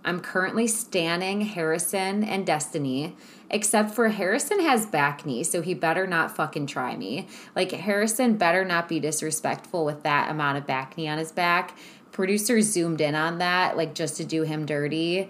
[0.04, 3.16] I'm currently standing Harrison and Destiny,
[3.50, 7.28] except for Harrison has bacne, so he better not fucking try me.
[7.56, 11.78] Like, Harrison better not be disrespectful with that amount of bacne on his back
[12.12, 15.30] producers zoomed in on that, like just to do him dirty.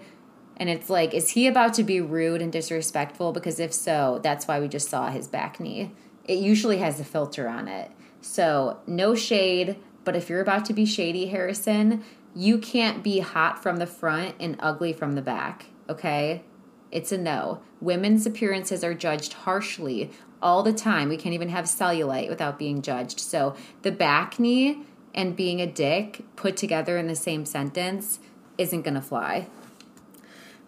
[0.56, 3.32] And it's like, is he about to be rude and disrespectful?
[3.32, 5.90] Because if so, that's why we just saw his bacne.
[6.24, 7.90] It usually has a filter on it.
[8.20, 13.62] So, no shade, but if you're about to be shady, Harrison, you can't be hot
[13.62, 16.44] from the front and ugly from the back, okay?
[16.92, 17.60] It's a no.
[17.80, 21.08] Women's appearances are judged harshly all the time.
[21.08, 23.18] We can't even have cellulite without being judged.
[23.18, 28.18] So, the bacne and being a dick put together in the same sentence
[28.58, 29.48] isn't going to fly.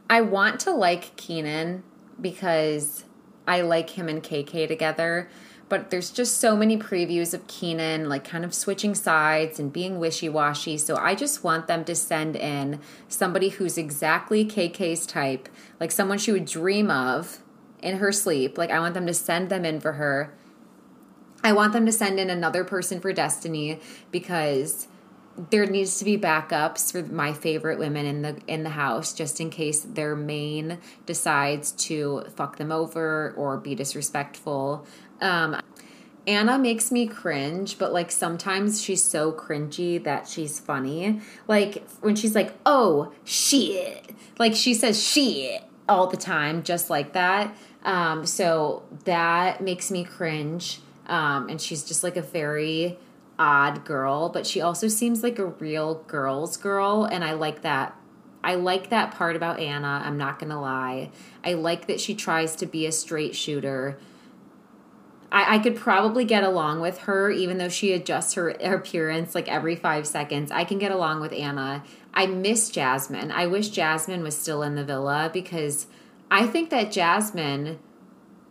[0.09, 1.83] I want to like Keenan
[2.20, 3.04] because
[3.46, 5.28] I like him and KK together,
[5.68, 9.98] but there's just so many previews of Keenan like kind of switching sides and being
[9.98, 15.48] wishy-washy, so I just want them to send in somebody who's exactly KK's type,
[15.80, 17.38] like someone she would dream of
[17.83, 18.57] in her sleep.
[18.59, 20.35] Like I want them to send them in for her
[21.44, 23.78] I want them to send in another person for Destiny
[24.11, 24.88] because
[25.50, 29.40] there needs to be backups for my favorite women in the in the house just
[29.40, 34.87] in case their main decides to fuck them over or be disrespectful.
[35.20, 35.61] Um,
[36.26, 41.20] Anna makes me cringe, but like sometimes she's so cringy that she's funny.
[41.46, 47.12] Like when she's like, "Oh shit," like she says "shit" all the time, just like
[47.12, 47.54] that.
[47.85, 50.80] Um, so that makes me cringe.
[51.06, 52.98] Um, and she's just like a very
[53.38, 57.04] odd girl, but she also seems like a real girl's girl.
[57.04, 57.96] And I like that.
[58.42, 60.02] I like that part about Anna.
[60.04, 61.10] I'm not going to lie.
[61.42, 63.98] I like that she tries to be a straight shooter.
[65.32, 69.34] I, I could probably get along with her, even though she adjusts her, her appearance
[69.34, 70.50] like every five seconds.
[70.50, 71.82] I can get along with Anna.
[72.12, 73.32] I miss Jasmine.
[73.32, 75.86] I wish Jasmine was still in the villa because
[76.30, 77.78] I think that Jasmine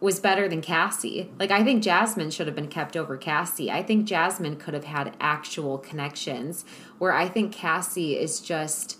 [0.04, 1.30] was better than Kassy.
[1.40, 3.70] Like I think Jasmine should have been kept over Kassy.
[3.70, 6.66] I think Jasmine could have had actual connections
[6.98, 9.00] where I think Kassy is just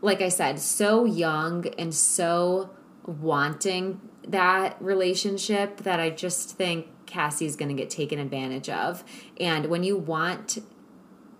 [0.00, 2.70] like I said, so young and so
[3.06, 9.04] wanting that relationship that I just think Kassy's going to get taken advantage of.
[9.38, 10.58] And when you want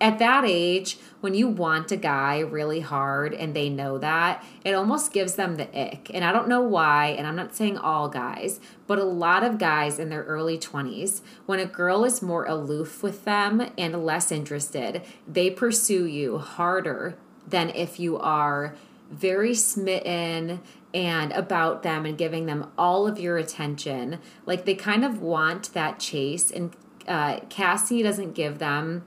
[0.03, 4.73] at that age, when you want a guy really hard and they know that, it
[4.73, 6.11] almost gives them the ick.
[6.13, 9.59] And I don't know why, and I'm not saying all guys, but a lot of
[9.59, 14.33] guys in their early 20s, when a girl is more aloof with them and less
[14.33, 18.75] interested, they pursue you harder than if you are
[19.09, 20.61] very smitten
[20.93, 24.19] and about them and giving them all of your attention.
[24.47, 26.75] Like they kind of want that chase, and
[27.07, 29.05] uh, Kassy doesn't give them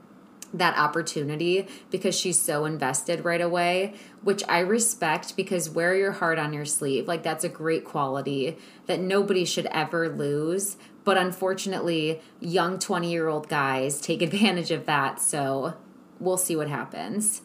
[0.52, 6.38] that opportunity because she's so invested right away, which I respect because wear your heart
[6.38, 7.08] on your sleeve.
[7.08, 10.76] Like, that's a great quality that nobody should ever lose.
[11.04, 15.20] But unfortunately, young 20 year old guys take advantage of that.
[15.20, 15.74] So
[16.18, 17.42] we'll see what happens.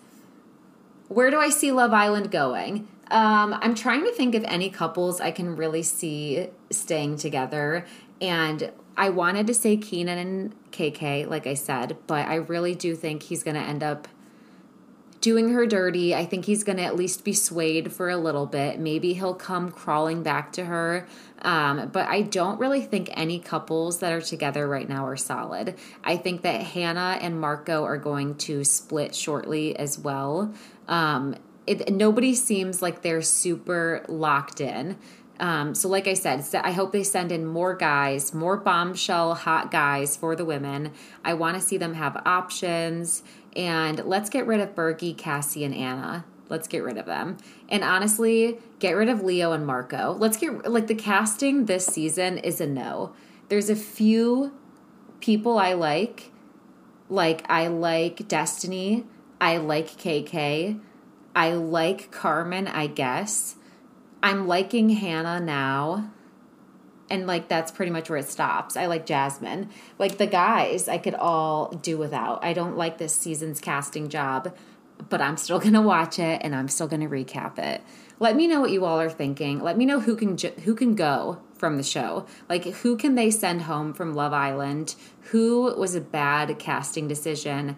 [1.07, 2.87] Where do I see Love Island going?
[3.09, 7.85] Um, I'm trying to think of any couples I can really see staying together.
[8.21, 12.95] And I wanted to say Keenan and KK, like I said, but I really do
[12.95, 14.07] think he's going to end up
[15.21, 16.15] doing her dirty.
[16.15, 18.79] I think he's going to at least be swayed for a little bit.
[18.79, 21.07] Maybe he'll come crawling back to her.
[21.43, 25.75] Um, but I don't really think any couples that are together right now are solid.
[26.03, 30.53] I think that Hannah and Marco are going to split shortly as well.
[30.87, 31.35] Um,
[31.67, 34.97] it, nobody seems like they're super locked in.
[35.41, 39.71] Um, so, like I said, I hope they send in more guys, more bombshell hot
[39.71, 40.91] guys for the women.
[41.25, 43.23] I want to see them have options.
[43.55, 46.25] And let's get rid of Bergie, Kassy, and Anna.
[46.47, 47.37] Let's get rid of them.
[47.69, 50.15] And honestly, get rid of Leo and Marco.
[50.19, 53.13] Let's get, like, the casting this season is a no.
[53.49, 54.53] There's a few
[55.21, 56.31] people I like.
[57.09, 59.05] Like, I like Destiny.
[59.39, 60.79] I like KK.
[61.35, 63.55] I like Carmen, I guess.
[64.23, 66.11] I'm liking Hannah now.
[67.09, 68.77] And like that's pretty much where it stops.
[68.77, 69.69] I like Jasmine.
[69.99, 72.43] Like the guys, I could all do without.
[72.43, 74.55] I don't like this season's casting job,
[75.09, 77.81] but I'm still going to watch it and I'm still going to recap it.
[78.19, 79.61] Let me know what you all are thinking.
[79.61, 82.27] Let me know who can who can go from the show.
[82.47, 84.95] Like who can they send home from Love Island?
[85.31, 87.75] Who was a bad casting decision?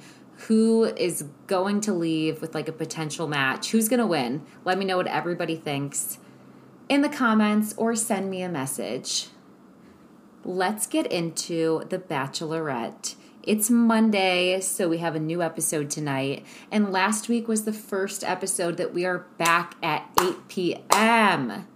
[0.47, 3.71] Who is going to leave with like a potential match?
[3.71, 4.45] Who's going to win?
[4.65, 6.19] Let me know what everybody thinks
[6.93, 9.29] in the comments or send me a message.
[10.45, 13.15] Let's get into The Bachelorette.
[13.41, 16.45] It's Monday, so we have a new episode tonight.
[16.71, 21.67] And last week was the first episode that we are back at 8 p.m.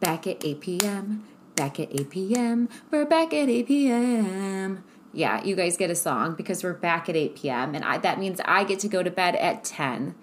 [0.00, 1.28] Back at 8 p.m.
[1.54, 2.68] Back at 8 p.m.
[2.90, 4.82] We're back at 8 p.m.
[5.12, 7.76] Yeah, you guys get a song because we're back at 8 p.m.
[7.76, 10.16] And I, that means I get to go to bed at 10.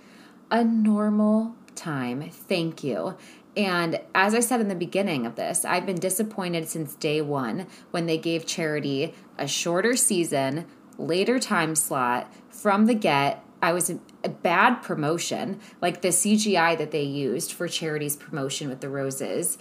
[0.52, 2.30] A normal time.
[2.30, 3.16] Thank you.
[3.58, 7.66] And as I said in the beginning of this, I've been disappointed since day one
[7.90, 10.68] when they gave Charity a shorter season,
[11.00, 13.44] later time slot from the get.
[13.60, 18.82] I was a, bad promotion, like the CGI that they used for Charity's promotion with
[18.82, 19.58] the roses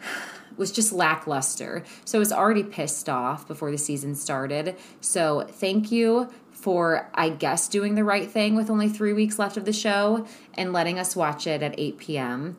[0.56, 1.84] was just lackluster.
[2.04, 4.74] So I was already pissed off before the season started.
[5.00, 9.56] So thank you for, I guess, doing the right thing with only three weeks left
[9.56, 12.56] of the show and letting us watch it at 8 p.m.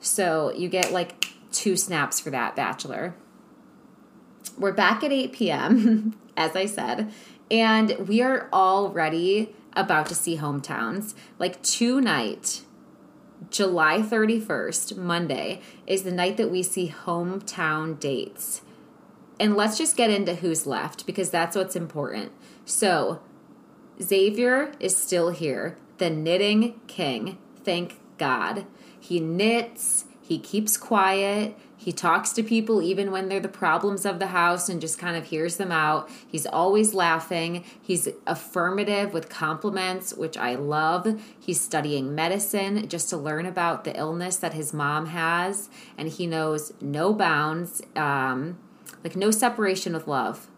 [0.00, 3.14] So you get like two snaps for that, Bachelor.
[4.56, 7.12] We're back at 8 p.m., as I said,
[7.50, 11.14] and we are already about to see hometowns.
[11.38, 12.62] Like tonight,
[13.50, 18.62] July 31st, Monday, is the night that we see hometown dates.
[19.40, 22.32] And let's just get into who's left because that's what's important.
[22.64, 23.20] So,
[24.02, 27.38] Xavier is still here, the knitting king.
[27.64, 28.66] Thank God.
[29.08, 34.18] He knits, he keeps quiet, he talks to people even when they're the problems of
[34.18, 36.10] the house and just kind of hears them out.
[36.26, 37.64] He's always laughing.
[37.80, 41.18] He's affirmative with compliments, which I love.
[41.40, 46.26] He's studying medicine just to learn about the illness that his mom has, and he
[46.26, 48.58] knows no bounds, um,
[49.02, 50.48] like no separation with love.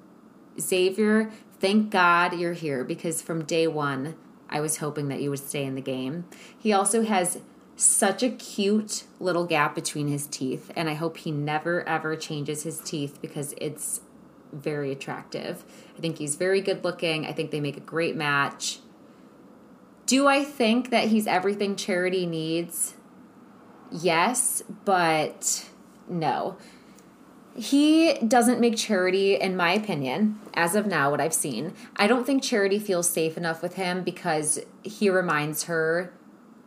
[0.59, 1.30] Xavier,
[1.61, 4.16] thank God you're here because from day one,
[4.48, 6.24] I was hoping that you would stay in the game.
[6.59, 7.38] He also has
[7.81, 12.62] such a cute little gap between his teeth, and I hope he never ever changes
[12.62, 14.03] his teeth because it's
[14.53, 15.64] very attractive.
[15.97, 17.26] I think he's very good looking.
[17.26, 18.81] I think they make a great match.
[20.07, 22.95] Do I think that he's everything Charity needs?
[23.91, 25.68] Yes, but
[26.09, 26.57] no.
[27.57, 31.72] He doesn't make Charity, in my opinion, as of now, what I've seen.
[31.97, 36.12] I don't think Charity feels safe enough with him because he reminds her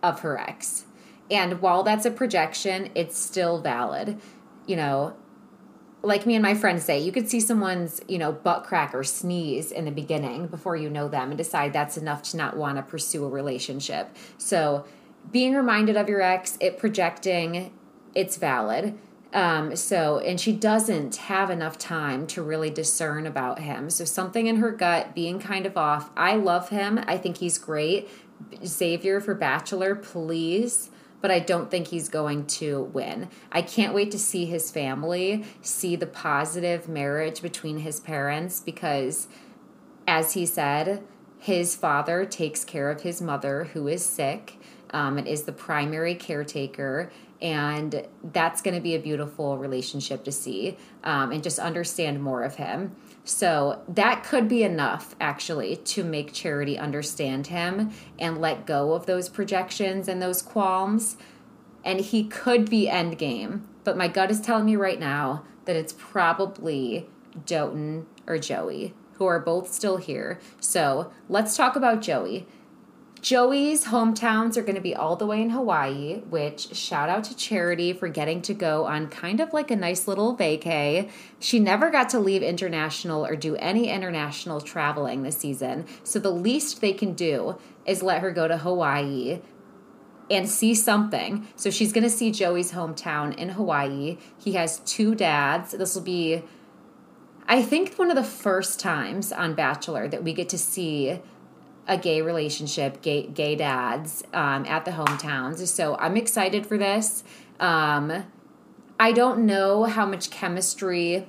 [0.02, 0.86] of her ex.
[1.34, 4.20] And while that's a projection, it's still valid.
[4.68, 5.16] You know,
[6.04, 9.04] like me and my friends say, you could see someone's, you know, butt crack or
[9.04, 12.78] sneeze in the beginning before you know them and decide that's enough to not want
[12.78, 14.16] to pursue a relationship.
[14.38, 14.86] So,
[15.32, 17.74] being reminded of your ex, it projecting,
[18.14, 18.98] it's valid.
[19.32, 23.90] Um, so, and she doesn't have enough time to really discern about him.
[23.90, 26.12] So, something in her gut being kind of off.
[26.16, 27.00] I love him.
[27.08, 28.08] I think he's great.
[28.64, 30.90] Xavier for Bachelor, please
[31.24, 33.30] but I don't think he's going to win.
[33.50, 39.30] I can't wait to see his family, see the positive marriage between his parents because,
[40.06, 41.02] as he said,
[41.40, 44.60] his father takes care of his mother who is sick
[44.90, 47.10] um, and is the primary caretaker.
[47.42, 52.44] And that's going to be a beautiful relationship to see um, and just understand more
[52.44, 52.98] of him.
[53.26, 59.06] So that could be enough actually to make Charity understand him and let go of
[59.06, 61.18] those projections and those qualms.
[61.86, 65.94] And he could be endgame, but my gut is telling me right now that it's
[65.98, 67.08] probably
[67.46, 70.40] Dotun or Joey, who are both still here.
[70.60, 72.48] So let's talk about Joey.
[73.24, 77.36] Joey's hometowns are going to be all the way in Hawaii, which shout out to
[77.38, 81.10] Charity for getting to go on kind of like a nice little vacay.
[81.40, 85.86] She never got to leave international or do any international traveling this season.
[86.04, 89.40] So the least they can do is let her go to Hawaii
[90.30, 91.48] and see something.
[91.56, 94.18] So she's going to see Joey's hometown in Hawaii.
[94.38, 95.72] He has two dads.
[95.72, 96.44] This will be
[97.46, 101.20] I think one of the first times on Bachelor that we get to see
[101.88, 105.66] a gay relationship, gay gay dads um, at the hometowns.
[105.68, 107.24] So I'm excited for this.
[107.60, 108.26] Um,
[109.00, 111.28] I don't know how much chemistry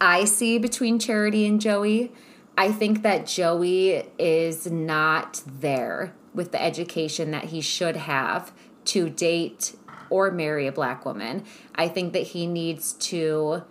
[0.00, 2.12] I see between Charity and Joey.
[2.56, 8.52] I think that Joey is not there with the education that he should have
[8.86, 9.76] to date
[10.08, 11.44] or marry a black woman.
[11.74, 13.62] I think that he needs to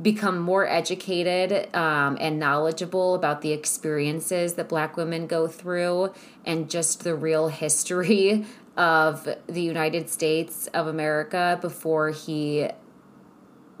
[0.00, 6.12] become more educated um, and knowledgeable about the experiences that black women go through
[6.44, 8.44] and just the real history
[8.76, 12.68] of the United States of America before he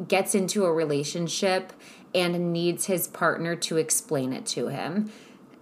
[0.06, 1.72] gets into a relationship
[2.14, 5.10] and needs his partner to explain it to him.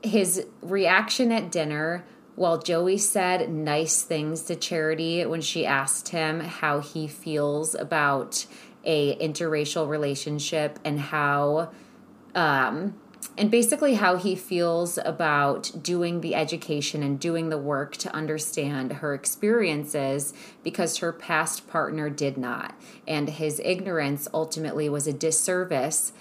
[0.03, 2.05] His reaction at dinner,
[2.37, 8.47] while Joey said nice things to Charity when she asked him how he feels about
[8.85, 11.71] a interracial relationship and how
[12.35, 12.95] um,
[13.37, 18.95] and basically how he feels about doing the education and doing the work to understand
[18.95, 20.33] her experiences
[20.65, 22.75] because her past partner did not.
[23.07, 26.13] And his ignorance ultimately was a disservice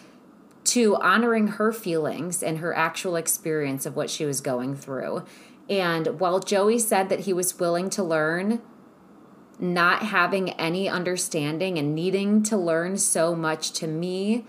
[0.65, 5.23] to honoring her feelings and her actual experience of what she was going through.
[5.69, 8.61] And while Joey said that he was willing to learn
[9.59, 14.45] not having any understanding and needing to learn so much to me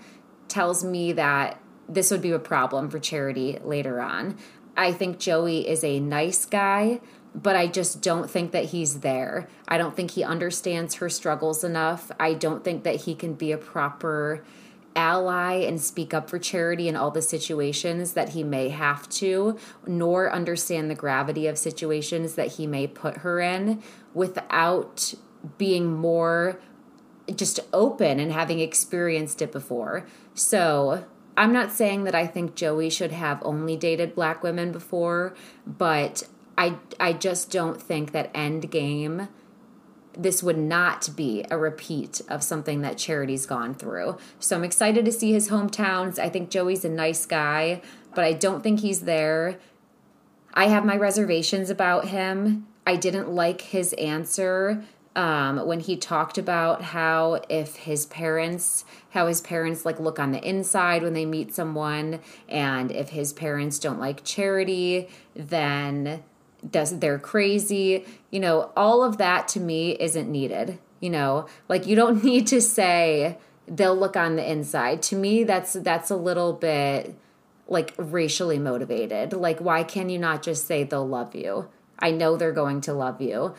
[0.47, 4.37] tells me that this would be a problem for charity later on.
[4.77, 7.01] I think Joey is a nice guy,
[7.35, 9.47] but I just don't think that he's there.
[9.67, 12.11] I don't think he understands her struggles enough.
[12.19, 14.43] I don't think that he can be a proper
[14.95, 19.57] ally and speak up for charity in all the situations that he may have to,
[19.85, 23.81] nor understand the gravity of situations that he may put her in
[24.13, 25.13] without
[25.57, 26.59] being more
[27.35, 30.05] just open and having experienced it before.
[30.33, 31.05] So,
[31.37, 35.33] I'm not saying that I think Joey should have only dated black women before,
[35.65, 36.23] but
[36.57, 39.29] I I just don't think that end game
[40.17, 44.17] this would not be a repeat of something that Charity's gone through.
[44.39, 46.19] So I'm excited to see his hometowns.
[46.19, 47.81] I think Joey's a nice guy,
[48.15, 49.59] but I don't think he's there.
[50.53, 52.67] I have my reservations about him.
[52.85, 54.83] I didn't like his answer
[55.15, 60.31] um, when he talked about how if his parents, how his parents like look on
[60.31, 66.23] the inside when they meet someone, and if his parents don't like charity, then
[66.69, 68.05] does they're crazy.
[68.31, 71.47] You know all of that to me isn't needed you know?
[71.67, 73.37] Like you don't need to say
[73.67, 75.01] they'll look on the inside.
[75.03, 77.15] To me that's that's a little bit
[77.67, 79.33] like racially motivated.
[79.33, 81.69] Like why can you not just say they'll love you?
[82.01, 83.55] I know they're going to love you.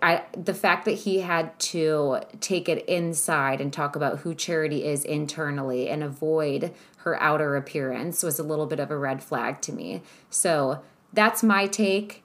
[0.00, 4.86] I, the fact that he had to take it inside and talk about who charity
[4.86, 9.60] is internally and avoid her outer appearance was a little bit of a red flag
[9.62, 10.00] to me.
[10.30, 10.80] So
[11.12, 12.21] that's my take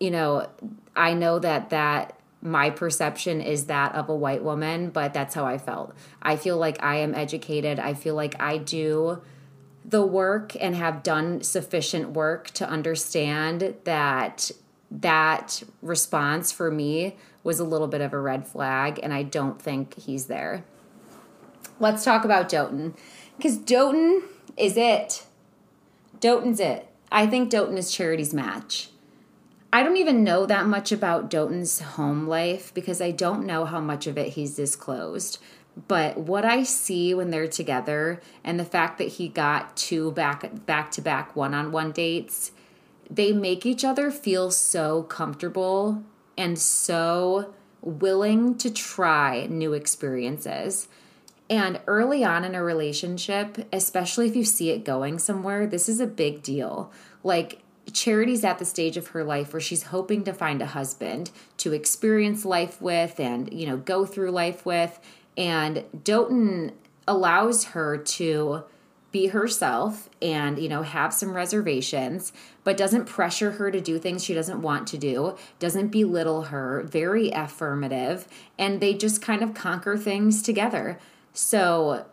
[0.00, 0.48] you know,
[0.94, 5.44] I know that that my perception is that of a white woman, but that's how
[5.44, 5.94] I felt.
[6.22, 7.78] I feel like I am educated.
[7.78, 9.20] I feel like I do
[9.84, 14.50] the work and have done sufficient work to understand that
[14.90, 19.60] that response for me was a little bit of a red flag and I don't
[19.60, 20.64] think he's there.
[21.80, 22.94] let's talk about Dotun.
[23.36, 24.22] Because Dotun
[24.56, 25.24] is it.
[26.20, 26.88] Dotun's it.
[27.10, 28.90] I think Dotun is Charity's match.
[29.72, 33.80] I don't even know that much about Dotun's home life because I don't know how
[33.80, 35.38] much of it he's disclosed.
[35.86, 40.66] But what I see when they're together and the fact that he got two back
[40.66, 42.50] back to back one on one dates,
[43.10, 46.02] they make each other feel so comfortable
[46.36, 50.88] and so willing to try new experiences.
[51.50, 56.00] And early on in a relationship, especially if you see it going somewhere, this is
[56.00, 56.92] a big deal.
[57.22, 57.62] Like,
[57.92, 61.72] Charity's at the stage of her life where she's hoping to find a husband to
[61.72, 64.98] experience life with and, you know, go through life with.
[65.36, 66.72] And Dotun
[67.06, 68.64] allows her to
[69.10, 72.30] be herself and you know have some reservations
[72.62, 76.82] but doesn't pressure her to do things she doesn't want to do doesn't belittle her
[76.82, 78.28] very affirmative
[78.58, 80.98] and they just kind of conquer things together
[81.32, 82.04] so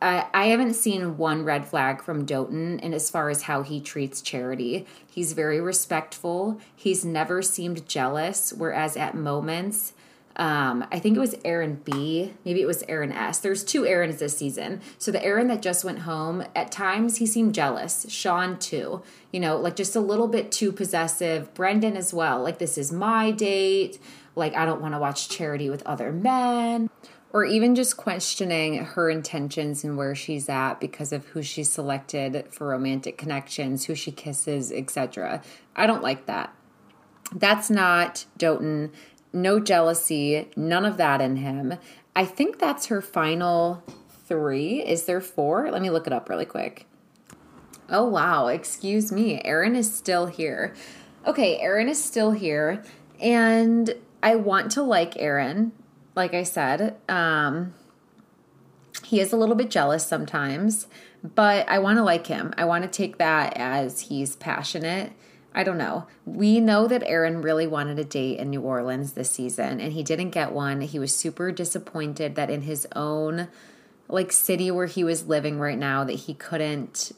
[0.00, 3.80] I, I haven't seen one red flag from Dotun and as far as how he
[3.80, 4.86] treats Charity.
[5.06, 6.60] He's very respectful.
[6.74, 9.94] He's never seemed jealous, whereas at moments
[10.36, 12.34] um, I think it was Aaron B.
[12.44, 13.38] Maybe it was Aaron S.
[13.38, 14.82] There's two Aarons this season.
[14.98, 18.06] So the Aaron that just went home, at times he seemed jealous.
[18.10, 19.02] Sean too.
[19.32, 21.52] You know, like just a little bit too possessive.
[21.54, 22.42] Brendan as well.
[22.42, 23.98] Like this is my date.
[24.34, 26.90] Like I don't want to watch Charity with other men.
[27.36, 32.46] Or even just questioning her intentions and where she's at because of who she selected
[32.50, 35.42] for romantic connections, who she kisses, etc.
[35.76, 36.54] I don't like that.
[37.34, 38.90] That's not Dotun
[39.34, 41.74] no jealousy, none of that in him.
[42.14, 43.84] I think that's her final
[44.24, 44.82] three.
[44.82, 45.70] Is there four?
[45.70, 46.86] Let me look it up really quick.
[47.90, 48.46] Oh, wow.
[48.46, 49.42] Excuse me.
[49.44, 50.74] Aaron is still here.
[51.26, 52.82] Okay, Aaron is still here.
[53.20, 55.72] And I want to like Aaron,
[56.16, 56.96] like I said.
[57.08, 57.74] Um,
[59.04, 60.88] he is a little bit jealous sometimes,
[61.22, 62.52] but I want to like him.
[62.56, 65.12] I want to take that as he's passionate
[65.56, 66.06] I don't know.
[66.26, 70.02] We know that Aaron really wanted a date in New Orleans this season and he
[70.02, 70.82] didn't get one.
[70.82, 73.48] He was super disappointed that in his own
[74.06, 77.12] like city where he was living right now that he couldn't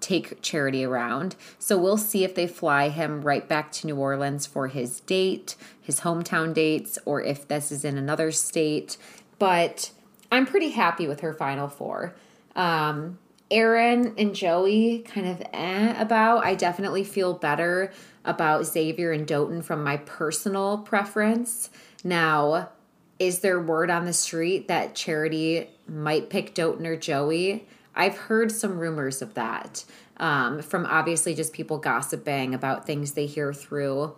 [0.00, 1.36] take charity around.
[1.58, 5.56] So we'll see if they fly him right back to New Orleans for his date,
[5.80, 8.96] his hometown dates, or if this is in another state.
[9.38, 9.90] But
[10.30, 12.14] I'm pretty happy with her final four.
[12.54, 13.18] Um,
[13.50, 16.44] Aaron and Joey kind of eh about.
[16.44, 17.92] I definitely feel better
[18.24, 21.70] about Xavier and Dotun from my personal preference.
[22.02, 22.70] Now,
[23.18, 27.66] is there word on the street that Charity might pick Dotun or Joey?
[27.96, 29.84] I've heard some rumors of that
[30.18, 34.14] um, from obviously just people gossiping about things they hear through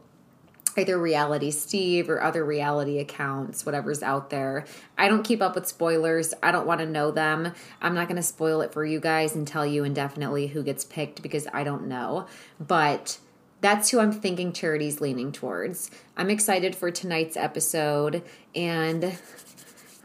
[0.77, 4.65] either Reality Steve or other reality accounts, whatever's out there.
[4.97, 6.33] I don't keep up with spoilers.
[6.43, 7.53] I don't want to know them.
[7.83, 10.85] I'm not going to spoil it for you guys and tell you indefinitely who gets
[10.85, 12.27] picked because I don't know.
[12.61, 13.19] But
[13.61, 15.91] that's who I'm thinking Charity's leaning towards.
[16.17, 18.23] I'm excited for tonight's episode
[18.55, 19.19] and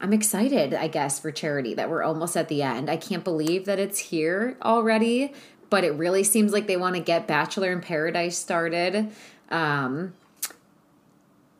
[0.04, 2.90] I'm excited, I guess, for Charity that we're almost at the end.
[2.90, 5.32] I can't believe that it's here already,
[5.70, 9.12] but it really seems like they want to get Bachelor in Paradise started.
[9.50, 10.14] Um,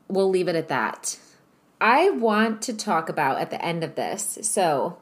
[0.10, 1.18] we'll leave it at that.
[1.80, 4.38] I want to talk about at the end of this.
[4.42, 4.98] So,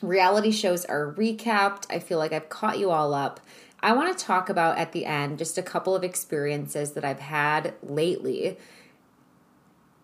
[0.00, 1.86] reality shows are recapped.
[1.90, 3.38] I feel like I've caught you all up.
[3.84, 7.20] I want to talk about at the end just a couple of experiences that I've
[7.20, 8.58] had lately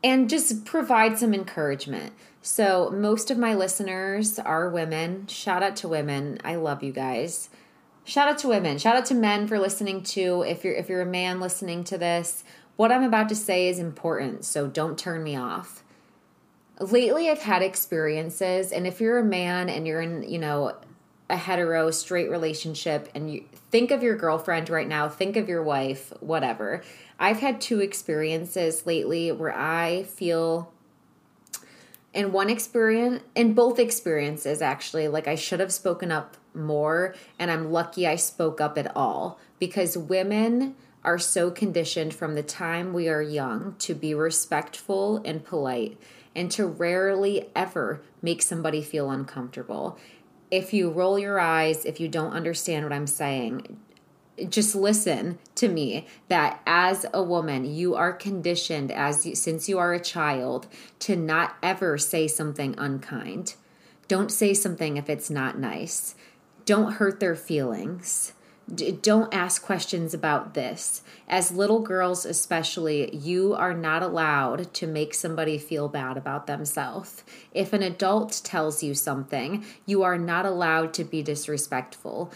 [0.03, 2.13] and just provide some encouragement.
[2.41, 5.27] So, most of my listeners are women.
[5.27, 6.39] Shout out to women.
[6.45, 7.51] I love you guys.
[8.05, 8.79] Shout out to women.
[8.79, 10.43] Shout out to men for listening to.
[10.43, 12.45] If you're if you're a man listening to this,
[12.77, 15.83] what I'm about to say is important, so don't turn me off.
[16.81, 20.77] Lately, I've had experiences, and if you're a man and you're in, you know,
[21.29, 25.63] a hetero straight relationship and you think of your girlfriend right now, think of your
[25.63, 26.83] wife, whatever.
[27.19, 30.73] I've had two experiences lately where I feel
[32.15, 37.51] in one experience in both experiences actually like I should have spoken up more and
[37.51, 42.93] I'm lucky I spoke up at all because women are so conditioned from the time
[42.93, 45.99] we are young to be respectful and polite
[46.35, 49.99] and to rarely ever make somebody feel uncomfortable.
[50.51, 53.79] If you roll your eyes, if you don't understand what I'm saying,
[54.49, 59.79] just listen to me that as a woman you are conditioned as you, since you
[59.79, 60.67] are a child
[60.99, 63.55] to not ever say something unkind
[64.07, 66.15] don't say something if it's not nice
[66.65, 68.33] don't hurt their feelings
[68.73, 71.03] D- don't ask questions about this.
[71.27, 77.25] As little girls, especially, you are not allowed to make somebody feel bad about themselves.
[77.55, 82.31] If an adult tells you something, you are not allowed to be disrespectful.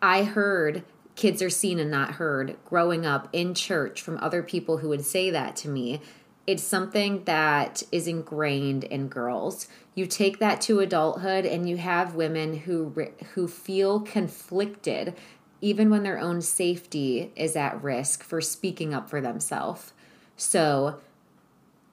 [0.00, 0.84] I heard
[1.18, 5.04] kids are seen and not heard growing up in church from other people who would
[5.04, 6.00] say that to me.
[6.46, 9.66] It's something that is ingrained in girls.
[9.96, 12.94] You take that to adulthood and you have women who
[13.34, 15.16] who feel conflicted
[15.60, 19.92] even when their own safety is at risk for speaking up for themselves.
[20.36, 21.00] So,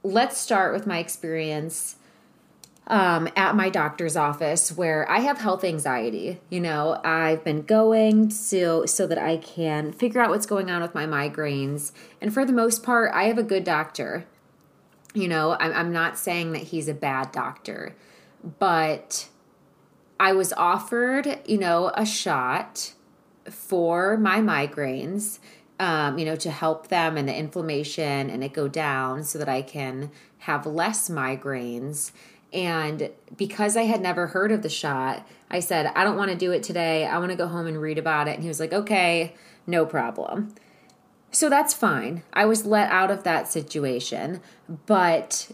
[0.04, 1.96] let's start with my experience
[2.88, 6.40] um, at my doctor's office where I have health anxiety.
[6.50, 10.82] You know, I've been going so so that I can figure out what's going on
[10.82, 14.26] with my migraines, and for the most part, I have a good doctor.
[15.14, 17.96] You know, I'm, I'm not saying that he's a bad doctor,
[18.60, 19.30] but
[20.20, 22.94] I was offered, you know, a shot
[23.50, 25.40] for my migraines.
[25.78, 29.50] Um, you know, to help them and the inflammation and it go down so that
[29.50, 32.14] I can have less migraines.
[32.56, 36.38] And because I had never heard of the shot, I said, I don't want to
[36.38, 37.06] do it today.
[37.06, 38.36] I want to go home and read about it.
[38.36, 39.36] And he was like, okay,
[39.68, 40.56] no problem.
[41.32, 42.24] So that's fine.
[42.32, 44.40] I was let out of that situation,
[44.86, 45.52] but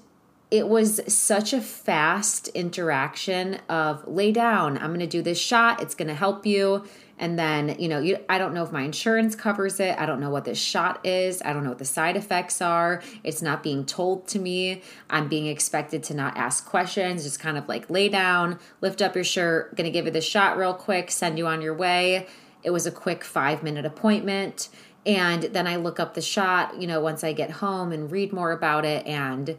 [0.51, 4.77] it was such a fast interaction of lay down.
[4.77, 5.81] I'm going to do this shot.
[5.81, 6.85] It's going to help you
[7.21, 9.97] and then you know you, i don't know if my insurance covers it.
[9.97, 11.41] I don't know what this shot is.
[11.45, 13.01] I don't know what the side effects are.
[13.23, 14.81] It's not being told to me.
[15.09, 19.15] I'm being expected to not ask questions just kind of like lay down lift up
[19.15, 22.27] your shirt gonna give you the shot real quick send you on your way.
[22.63, 24.69] It was a quick five minute appointment.
[25.05, 28.33] And then i look up the shot you know once i get home and read
[28.33, 29.05] more about it.
[29.05, 29.57] And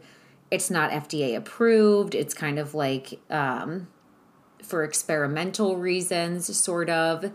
[0.51, 2.13] it's not fda approved.
[2.13, 3.87] It's kind of like um,
[4.63, 7.31] for experimental reasons, sort of.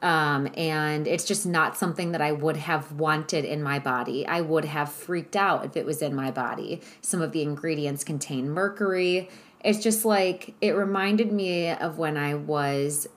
[0.00, 4.26] Um, and it's just not something that I would have wanted in my body.
[4.26, 6.80] I would have freaked out if it was in my body.
[7.00, 9.28] Some of the ingredients contain mercury.
[9.64, 13.08] It's just like it reminded me of when I was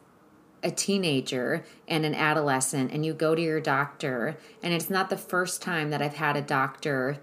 [0.64, 5.18] a teenager and an adolescent, and you go to your doctor, and it's not the
[5.18, 7.20] first time that I've had a doctor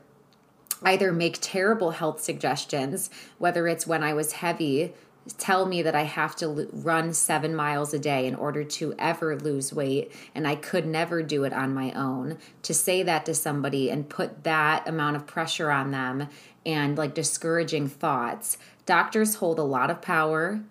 [0.82, 4.94] either make terrible health suggestions, whether it's when I was heavy
[5.36, 9.36] tell me that I have to run seven miles a day in order to ever
[9.36, 12.38] lose weight, and I could never do it on my own.
[12.62, 16.28] To say that to somebody and put that amount of pressure on them
[16.64, 20.62] and like discouraging thoughts, doctors hold a lot of power.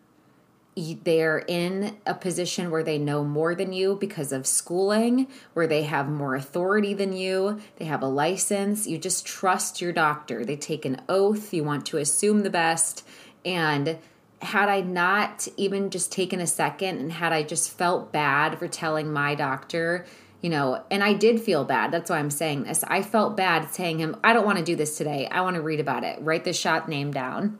[0.76, 5.84] They're in a position where they know more than you because of schooling, where they
[5.84, 7.60] have more authority than you.
[7.78, 8.86] They have a license.
[8.86, 10.46] You just trust your doctor.
[10.46, 11.52] They take an oath.
[11.52, 13.04] You want to assume the best.
[13.44, 13.98] And
[14.42, 18.68] had I not even just taken a second and had I just felt bad for
[18.68, 20.06] telling my doctor,
[20.42, 21.92] you know, and I did feel bad.
[21.92, 22.84] That's why I'm saying this.
[22.88, 25.28] I felt bad saying him, I don't want to do this today.
[25.28, 26.20] I want to read about it.
[26.22, 27.58] Write the shot name down.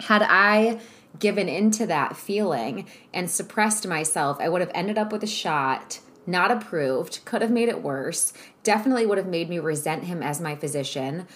[0.00, 0.80] Had I
[1.18, 6.00] given into that feeling and suppressed myself, I would have ended up with a shot
[6.26, 8.32] not approved, could have made it worse,
[8.62, 11.26] definitely would have made me resent him as my physician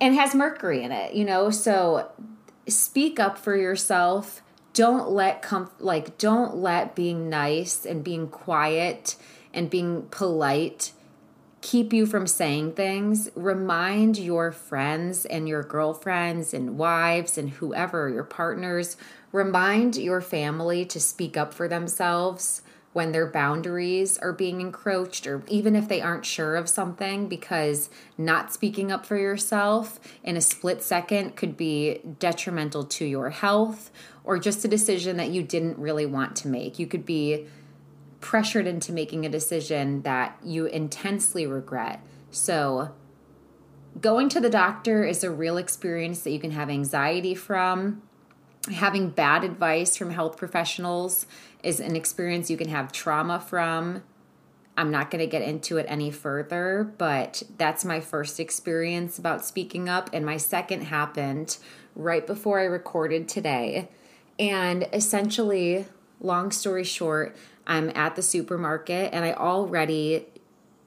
[0.00, 1.50] and has mercury in it, you know?
[1.50, 2.10] So
[2.70, 4.42] speak up for yourself.
[4.72, 9.16] Don't let com- like don't let being nice and being quiet
[9.52, 10.92] and being polite
[11.60, 13.30] keep you from saying things.
[13.34, 18.96] Remind your friends and your girlfriends and wives and whoever, your partners,
[19.32, 22.62] remind your family to speak up for themselves
[22.92, 27.88] when their boundaries are being encroached, or even if they aren't sure of something, because
[28.18, 33.90] not speaking up for yourself in a split second could be detrimental to your health
[34.24, 36.78] or just a decision that you didn't really want to make.
[36.78, 37.46] You could be
[38.20, 42.00] pressured into making a decision that you intensely regret.
[42.30, 42.92] So,
[44.00, 48.02] going to the doctor is a real experience that you can have anxiety from.
[48.70, 51.26] Having bad advice from health professionals
[51.62, 54.02] is an experience you can have trauma from.
[54.76, 59.44] I'm not going to get into it any further, but that's my first experience about
[59.44, 60.10] speaking up.
[60.12, 61.58] And my second happened
[61.94, 63.88] right before I recorded today.
[64.38, 65.86] And essentially,
[66.20, 67.36] long story short,
[67.66, 70.26] I'm at the supermarket and I already,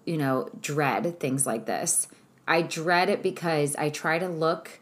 [0.05, 2.07] you know, dread things like this.
[2.47, 4.80] I dread it because I try to look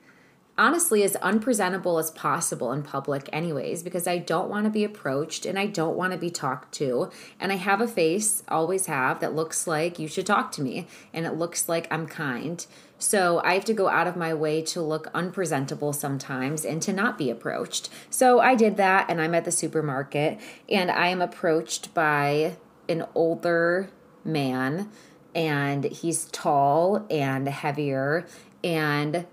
[0.61, 5.43] honestly as unpresentable as possible in public anyways because I don't want to be approached
[5.43, 7.09] and I don't want to be talked to
[7.39, 10.85] and I have a face always have that looks like you should talk to me
[11.15, 12.63] and it looks like I'm kind.
[12.99, 16.93] So I have to go out of my way to look unpresentable sometimes and to
[16.93, 17.89] not be approached.
[18.11, 20.39] So I did that and I'm at the supermarket
[20.69, 22.57] and I am approached by
[22.87, 23.89] an older
[24.23, 24.91] man
[25.33, 28.27] and he's tall and heavier
[28.63, 29.25] and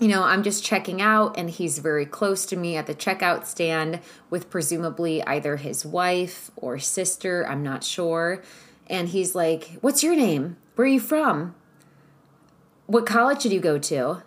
[0.00, 3.46] you know, I'm just checking out, and he's very close to me at the checkout
[3.46, 7.46] stand with presumably either his wife or sister.
[7.48, 8.42] I'm not sure.
[8.86, 10.56] And he's like, What's your name?
[10.76, 11.54] Where are you from?
[12.86, 14.22] What college did you go to?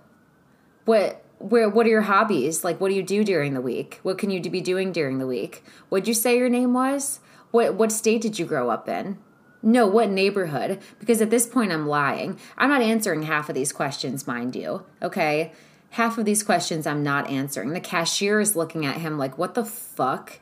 [0.86, 2.64] What where what are your hobbies?
[2.64, 4.00] Like what do you do during the week?
[4.04, 5.64] What can you be doing during the week?
[5.90, 7.22] What'd you say your name was?
[7.52, 9.18] What what state did you grow up in?
[9.64, 10.80] No, what neighborhood?
[11.00, 12.40] Because at this point I'm lying.
[12.58, 14.84] I'm not answering half of these questions, mind you.
[15.02, 15.52] Okay?
[15.92, 17.74] Half of these questions I'm not answering.
[17.74, 20.40] The cashier is looking at him like, "What the fuck?"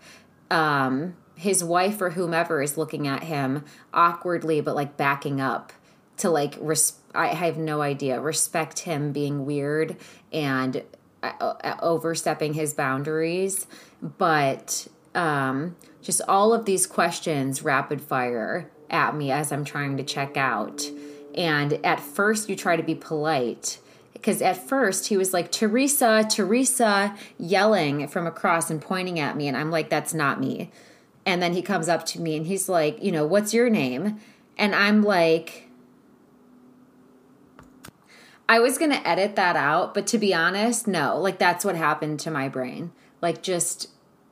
[0.49, 3.63] Um his wife or whomever is looking at him
[3.93, 5.71] awkwardly but like backing up
[6.17, 9.95] to like res- I have no idea respect him being weird
[10.33, 10.83] and
[11.23, 13.67] uh, uh, overstepping his boundaries
[14.01, 20.03] but um just all of these questions rapid fire at me as I'm trying to
[20.03, 20.89] check out
[21.35, 23.79] and at first you try to be polite
[24.13, 29.47] because at first he was like Teresa Teresa yelling from across and pointing at me
[29.47, 30.71] and I'm like that's not me
[31.25, 34.19] and then he comes up to me and he's like you know what's your name
[34.57, 35.69] and I'm like
[38.49, 41.19] I was to edit that out, but to be honest, no.
[41.19, 42.91] Like that's what happened to my brain.
[43.21, 43.89] Like just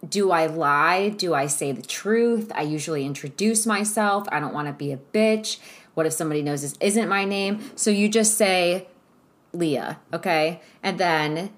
[0.07, 1.09] do I lie?
[1.09, 2.51] Do I say the truth?
[2.53, 4.27] I usually introduce myself.
[4.31, 5.59] I don't want to be a bitch.
[5.93, 7.71] What if somebody knows this isn't my name?
[7.75, 8.87] So you just say
[9.53, 10.61] Leah, okay?
[10.83, 11.51] And then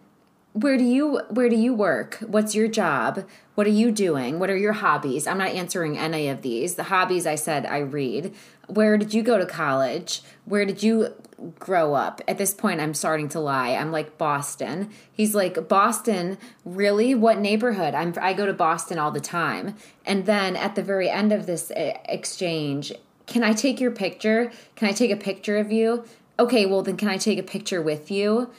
[0.53, 2.15] where do you where do you work?
[2.25, 3.25] What's your job?
[3.55, 4.39] What are you doing?
[4.39, 5.27] What are your hobbies?
[5.27, 6.75] I'm not answering any of these.
[6.75, 8.33] The hobbies I said I read.
[8.67, 10.21] Where did you go to college?
[10.45, 11.13] Where did you
[11.57, 12.21] grow up.
[12.27, 13.69] At this point, I'm starting to lie.
[13.69, 14.89] I'm like Boston.
[15.11, 16.37] He's like Boston.
[16.65, 17.15] Really?
[17.15, 17.93] What neighborhood?
[17.93, 18.13] I'm.
[18.19, 19.75] I go to Boston all the time.
[20.05, 22.91] And then at the very end of this uh, exchange,
[23.25, 24.51] can I take your picture?
[24.75, 26.05] Can I take a picture of you?
[26.37, 28.49] Okay, well then, can I take a picture with you?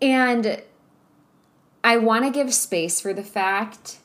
[0.00, 0.62] And
[1.84, 3.98] I want to give space for the fact,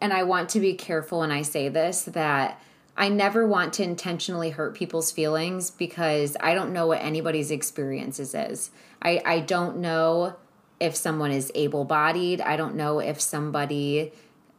[0.00, 2.60] and I want to be careful when I say this that
[2.96, 8.34] I never want to intentionally hurt people's feelings because I don't know what anybody's experiences
[8.34, 8.70] is.
[9.00, 10.36] I, I don't know
[10.78, 12.40] if someone is able bodied.
[12.40, 14.12] I don't know if somebody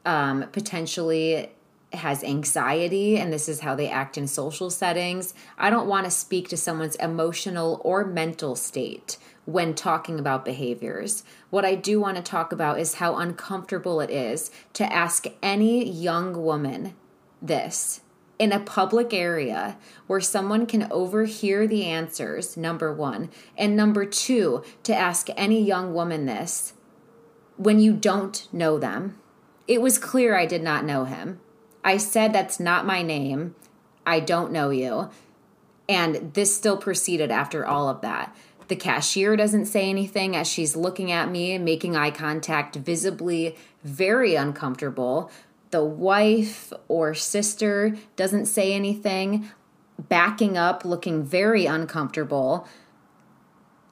[0.06, 1.52] um, potentially
[1.92, 5.36] has anxiety and this is how they act in social settings.
[5.60, 11.24] I don't want to speak to someone's emotional or mental state when talking about behaviors.
[11.50, 15.90] What I do want to talk about is how uncomfortable it is to ask any
[15.90, 16.96] young woman
[17.42, 18.02] this
[18.40, 19.78] in a public area
[20.08, 23.30] where someone can overhear the answers, number one.
[23.58, 26.74] And number two, to ask any young woman this
[27.58, 29.18] when you don't know them.
[29.68, 31.40] It was clear I did not know him.
[31.84, 33.56] I said, That's not my name.
[34.06, 35.10] I don't know you.
[35.88, 38.36] And this still proceeded after all of that.
[38.74, 44.34] The cashier doesn't say anything as she's looking at me, making eye contact, visibly very
[44.34, 45.30] uncomfortable
[45.70, 49.50] the wife or sister doesn't say anything,
[50.00, 52.68] backing up, looking very uncomfortable,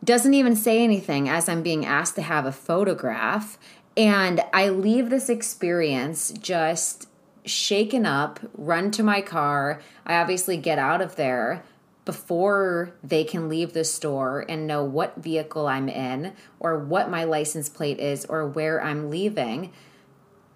[0.03, 3.59] doesn't even say anything as I'm being asked to have a photograph.
[3.95, 7.07] And I leave this experience just
[7.45, 9.79] shaken up, run to my car.
[10.07, 11.63] I obviously get out of there
[12.05, 17.23] before they can leave the store and know what vehicle I'm in or what my
[17.23, 19.71] license plate is or where I'm leaving.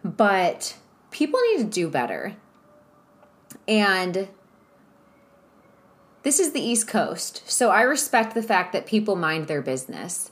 [0.04, 0.76] But
[1.12, 2.36] people need to do better.
[3.68, 4.28] And
[6.24, 7.44] this is the East Coast.
[7.50, 10.32] So I respect the fact that people mind their business.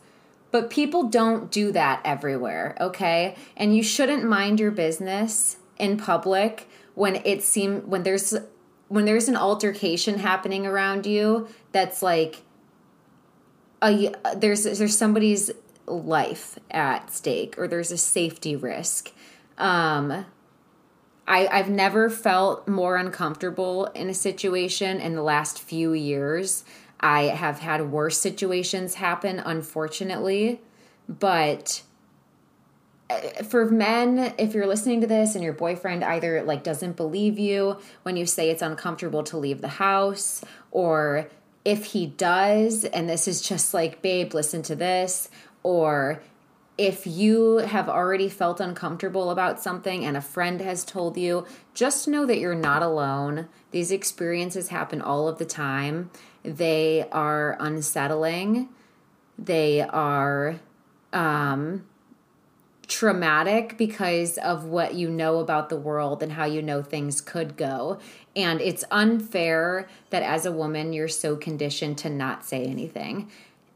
[0.49, 3.35] But people don't do that everywhere, okay?
[3.57, 8.35] And you shouldn't mind your business in public when it seem when there's
[8.93, 12.43] when there's an altercation happening around you that's like
[13.81, 15.49] a there's there's somebody's
[15.87, 19.11] life at stake or there's a safety risk.
[19.57, 20.27] Um
[21.25, 26.63] I, I've never felt more uncomfortable in a situation in the last few years.
[26.99, 30.61] I have had worse situations happen, unfortunately.
[31.07, 31.81] But
[33.45, 37.77] for men, if you're listening to this and your boyfriend either like doesn't believe you
[38.03, 41.29] when you say it's uncomfortable to leave the house, or
[41.65, 45.29] if he does, and this is just like, babe, listen to this,
[45.61, 46.21] or
[46.77, 52.07] if you have already felt uncomfortable about something and a friend has told you, just
[52.07, 53.47] know that you're not alone.
[53.71, 56.09] These experiences happen all of the time.
[56.41, 58.69] They are unsettling.
[59.37, 60.59] They are
[61.13, 61.85] um,
[62.87, 67.55] traumatic because of what you know about the world and how you know things could
[67.55, 67.99] go.
[68.35, 73.31] And it's unfair that as a woman, you're so conditioned to not say anything.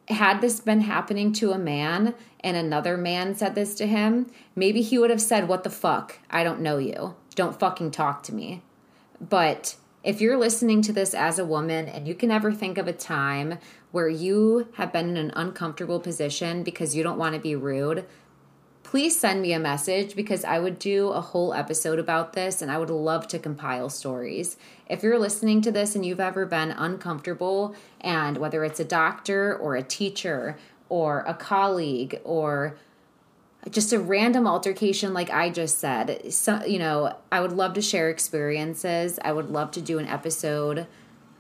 [0.10, 4.82] Had this been happening to a man and another man said this to him, maybe
[4.82, 6.20] he would have said, What the fuck?
[6.30, 7.16] I don't know you.
[7.36, 8.62] Don't fucking talk to me.
[9.20, 12.88] But if you're listening to this as a woman and you can ever think of
[12.88, 13.58] a time
[13.92, 18.06] where you have been in an uncomfortable position because you don't want to be rude,
[18.88, 22.72] please send me a message because I would do a whole episode about this and
[22.72, 24.56] I would love to compile stories.
[24.88, 29.54] If you're listening to this and you've ever been uncomfortable, and whether it's a doctor
[29.58, 30.58] or a teacher
[30.88, 32.78] or a colleague or
[33.70, 37.82] just a random altercation like I just said, so, you know, I would love to
[37.82, 39.20] share experiences.
[39.22, 40.88] I would love to do an episode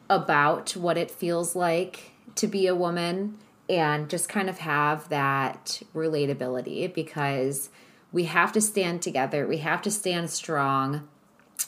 [0.09, 3.37] about what it feels like to be a woman
[3.69, 7.69] and just kind of have that relatability because
[8.11, 9.47] we have to stand together.
[9.47, 11.07] We have to stand strong.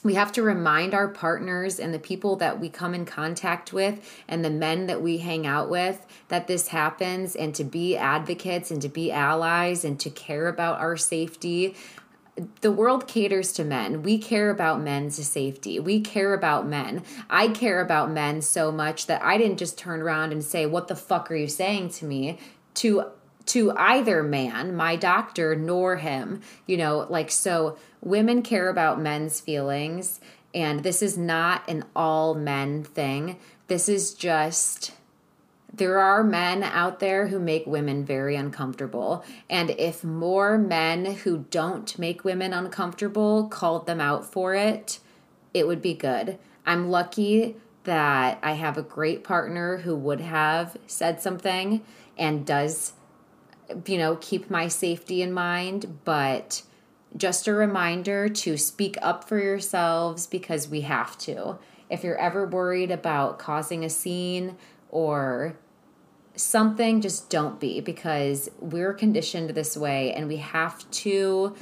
[0.02, 4.24] We have to remind our partners and the people that we come in contact with
[4.30, 8.72] and the men that we hang out with that this happens and to be advocates
[8.72, 11.76] and to be allies and to care about our safety
[12.62, 14.04] the world caters to men.
[14.04, 15.80] We care about men's safety.
[15.80, 17.04] We care about men.
[17.30, 20.88] I care about men so much that I didn't just turn around and say, "What
[20.88, 22.40] the fuck are you saying to me?"
[22.76, 23.06] to
[23.48, 26.42] to either man, my doctor, nor him.
[26.68, 30.20] You know, like so women care about men's feelings
[30.54, 33.38] and this is not an all men thing.
[33.68, 34.92] This is just
[35.72, 39.24] there are men out there who make women very uncomfortable.
[39.50, 45.00] And if more men who don't make women uncomfortable called them out for it,
[45.54, 46.40] it would be good.
[46.66, 51.84] I'm lucky that I have a great partner who would have said something
[52.18, 52.94] and does,
[53.86, 56.00] you know, keep my safety in mind.
[56.04, 56.64] But
[57.16, 61.58] just a reminder to speak up for yourselves because we have to.
[61.90, 64.58] If you're ever worried about causing a scene
[64.90, 65.58] or
[66.36, 71.56] something, just don't be because we're conditioned this way and we have to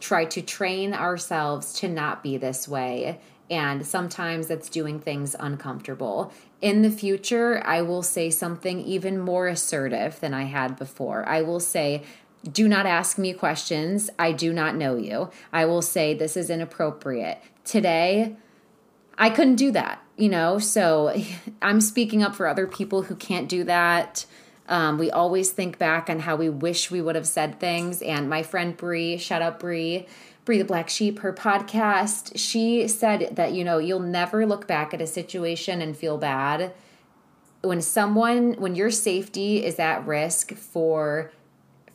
[0.00, 3.20] try to train ourselves to not be this way.
[3.50, 6.32] And sometimes that's doing things uncomfortable.
[6.60, 11.28] In the future, I will say something even more assertive than I had before.
[11.28, 12.02] I will say,
[12.50, 14.10] do not ask me questions.
[14.18, 15.30] I do not know you.
[15.52, 17.40] I will say, this is inappropriate.
[17.64, 18.36] Today,
[19.16, 20.58] I couldn't do that, you know?
[20.58, 21.14] So
[21.62, 24.26] I'm speaking up for other people who can't do that.
[24.68, 28.00] Um, we always think back on how we wish we would have said things.
[28.00, 30.06] And my friend Bree, shout out Bree,
[30.44, 34.92] Bree the Black Sheep, her podcast, she said that, you know, you'll never look back
[34.92, 36.72] at a situation and feel bad.
[37.62, 41.32] When someone, when your safety is at risk for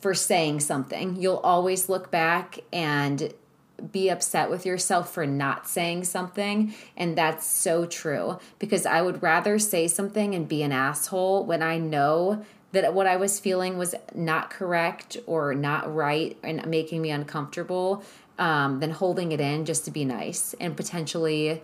[0.00, 3.34] for saying something, you'll always look back and
[3.80, 6.74] be upset with yourself for not saying something.
[6.96, 11.62] And that's so true because I would rather say something and be an asshole when
[11.62, 17.02] I know that what I was feeling was not correct or not right and making
[17.02, 18.04] me uncomfortable
[18.38, 21.62] um, than holding it in just to be nice and potentially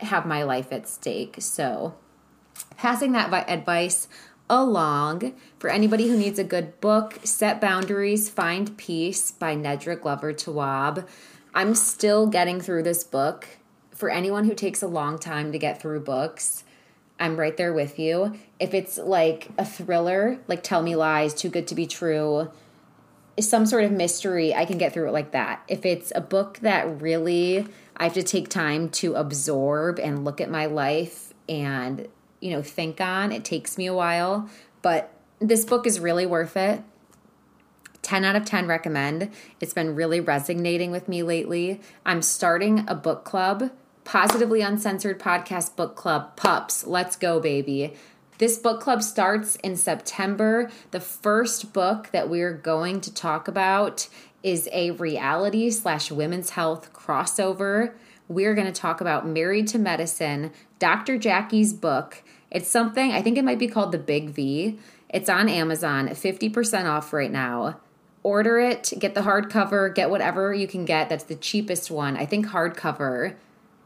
[0.00, 1.36] have my life at stake.
[1.38, 1.94] So,
[2.76, 4.08] passing that advice
[4.48, 10.32] along for anybody who needs a good book, Set Boundaries, Find Peace by Nedra Glover
[10.32, 11.06] Tawwab.
[11.56, 13.48] I'm still getting through this book.
[13.90, 16.64] For anyone who takes a long time to get through books,
[17.18, 18.38] I'm right there with you.
[18.60, 22.50] If it's like a thriller, like Tell Me Lies, Too Good to Be True,
[23.40, 25.62] some sort of mystery, I can get through it like that.
[25.66, 30.42] If it's a book that really I have to take time to absorb and look
[30.42, 32.06] at my life and,
[32.38, 34.50] you know, think on, it takes me a while.
[34.82, 36.82] But this book is really worth it.
[38.06, 39.32] 10 out of 10 recommend.
[39.60, 41.80] It's been really resonating with me lately.
[42.04, 43.72] I'm starting a book club,
[44.04, 46.86] Positively Uncensored Podcast Book Club, Pups.
[46.86, 47.94] Let's go, baby.
[48.38, 50.70] This book club starts in September.
[50.92, 54.08] The first book that we're going to talk about
[54.44, 57.94] is a reality slash women's health crossover.
[58.28, 61.18] We're going to talk about Married to Medicine, Dr.
[61.18, 62.22] Jackie's book.
[62.52, 64.78] It's something, I think it might be called The Big V.
[65.08, 67.80] It's on Amazon, 50% off right now
[68.26, 71.08] order it, get the hardcover, get whatever you can get.
[71.08, 72.16] That's the cheapest one.
[72.16, 73.36] I think hardcover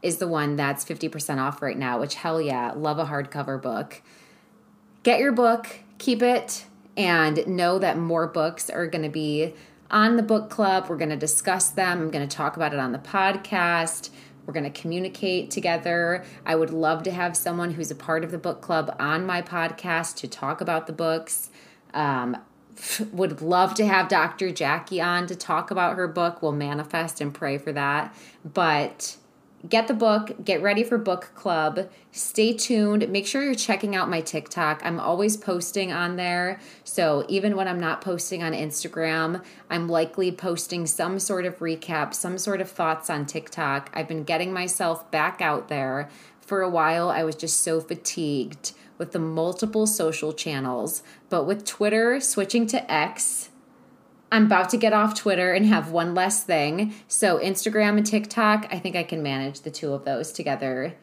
[0.01, 4.01] is the one that's 50% off right now, which hell yeah, love a hardcover book.
[5.03, 5.67] Get your book,
[5.99, 6.65] keep it,
[6.97, 9.53] and know that more books are going to be
[9.91, 10.87] on the book club.
[10.89, 12.01] We're going to discuss them.
[12.01, 14.09] I'm going to talk about it on the podcast.
[14.47, 16.25] We're going to communicate together.
[16.47, 19.43] I would love to have someone who's a part of the book club on my
[19.43, 21.51] podcast to talk about the books.
[21.93, 22.37] Um,
[23.11, 24.51] would love to have Dr.
[24.51, 26.41] Jackie on to talk about her book.
[26.41, 28.15] We'll manifest and pray for that.
[28.45, 29.17] But
[29.67, 31.89] get the book, get ready for book club.
[32.11, 33.07] Stay tuned.
[33.09, 34.81] Make sure you're checking out my TikTok.
[34.83, 36.59] I'm always posting on there.
[36.83, 42.13] So even when I'm not posting on Instagram, I'm likely posting some sort of recap,
[42.13, 43.91] some sort of thoughts on TikTok.
[43.93, 46.09] I've been getting myself back out there.
[46.39, 51.01] For a while, I was just so fatigued with the multiple social channels.
[51.27, 53.49] But with Twitter switching to X,
[54.31, 56.93] I'm about to get off Twitter and have one less thing.
[57.07, 60.93] So, Instagram and TikTok, I think I can manage the two of those together.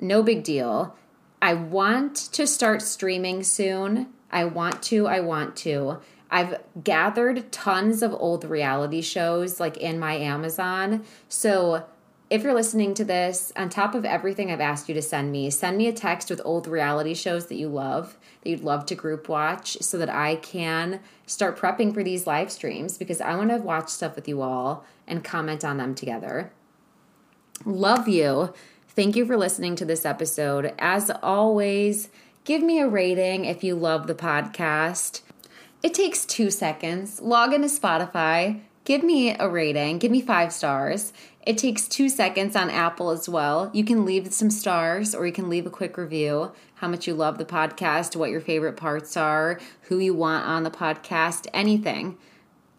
[0.00, 0.96] No big deal.
[1.42, 4.06] I want to start streaming soon.
[4.30, 5.08] I want to.
[5.08, 5.98] I want to.
[6.30, 11.04] I've gathered tons of old reality shows like in my Amazon.
[11.28, 11.86] So,
[12.32, 15.50] if you're listening to this, on top of everything I've asked you to send me,
[15.50, 18.94] send me a text with old reality shows that you love, that you'd love to
[18.94, 23.50] group watch, so that I can start prepping for these live streams because I want
[23.50, 26.50] to watch stuff with you all and comment on them together.
[27.66, 28.54] Love you.
[28.88, 30.72] Thank you for listening to this episode.
[30.78, 32.08] As always,
[32.44, 35.20] give me a rating if you love the podcast.
[35.82, 37.20] It takes two seconds.
[37.20, 41.12] Log into Spotify, give me a rating, give me five stars
[41.44, 43.70] it takes two seconds on Apple as well.
[43.72, 47.14] You can leave some stars or you can leave a quick review how much you
[47.14, 52.18] love the podcast, what your favorite parts are, who you want on the podcast, anything.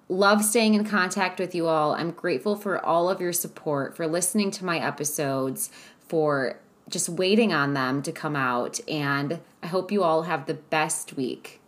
[0.10, 1.94] Love staying in contact with you all.
[1.94, 7.54] I'm grateful for all of your support, for listening to my episodes, for just waiting
[7.54, 8.82] on them to come out.
[8.90, 11.62] And I hope you all have the best week.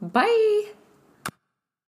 [0.00, 0.72] Bye.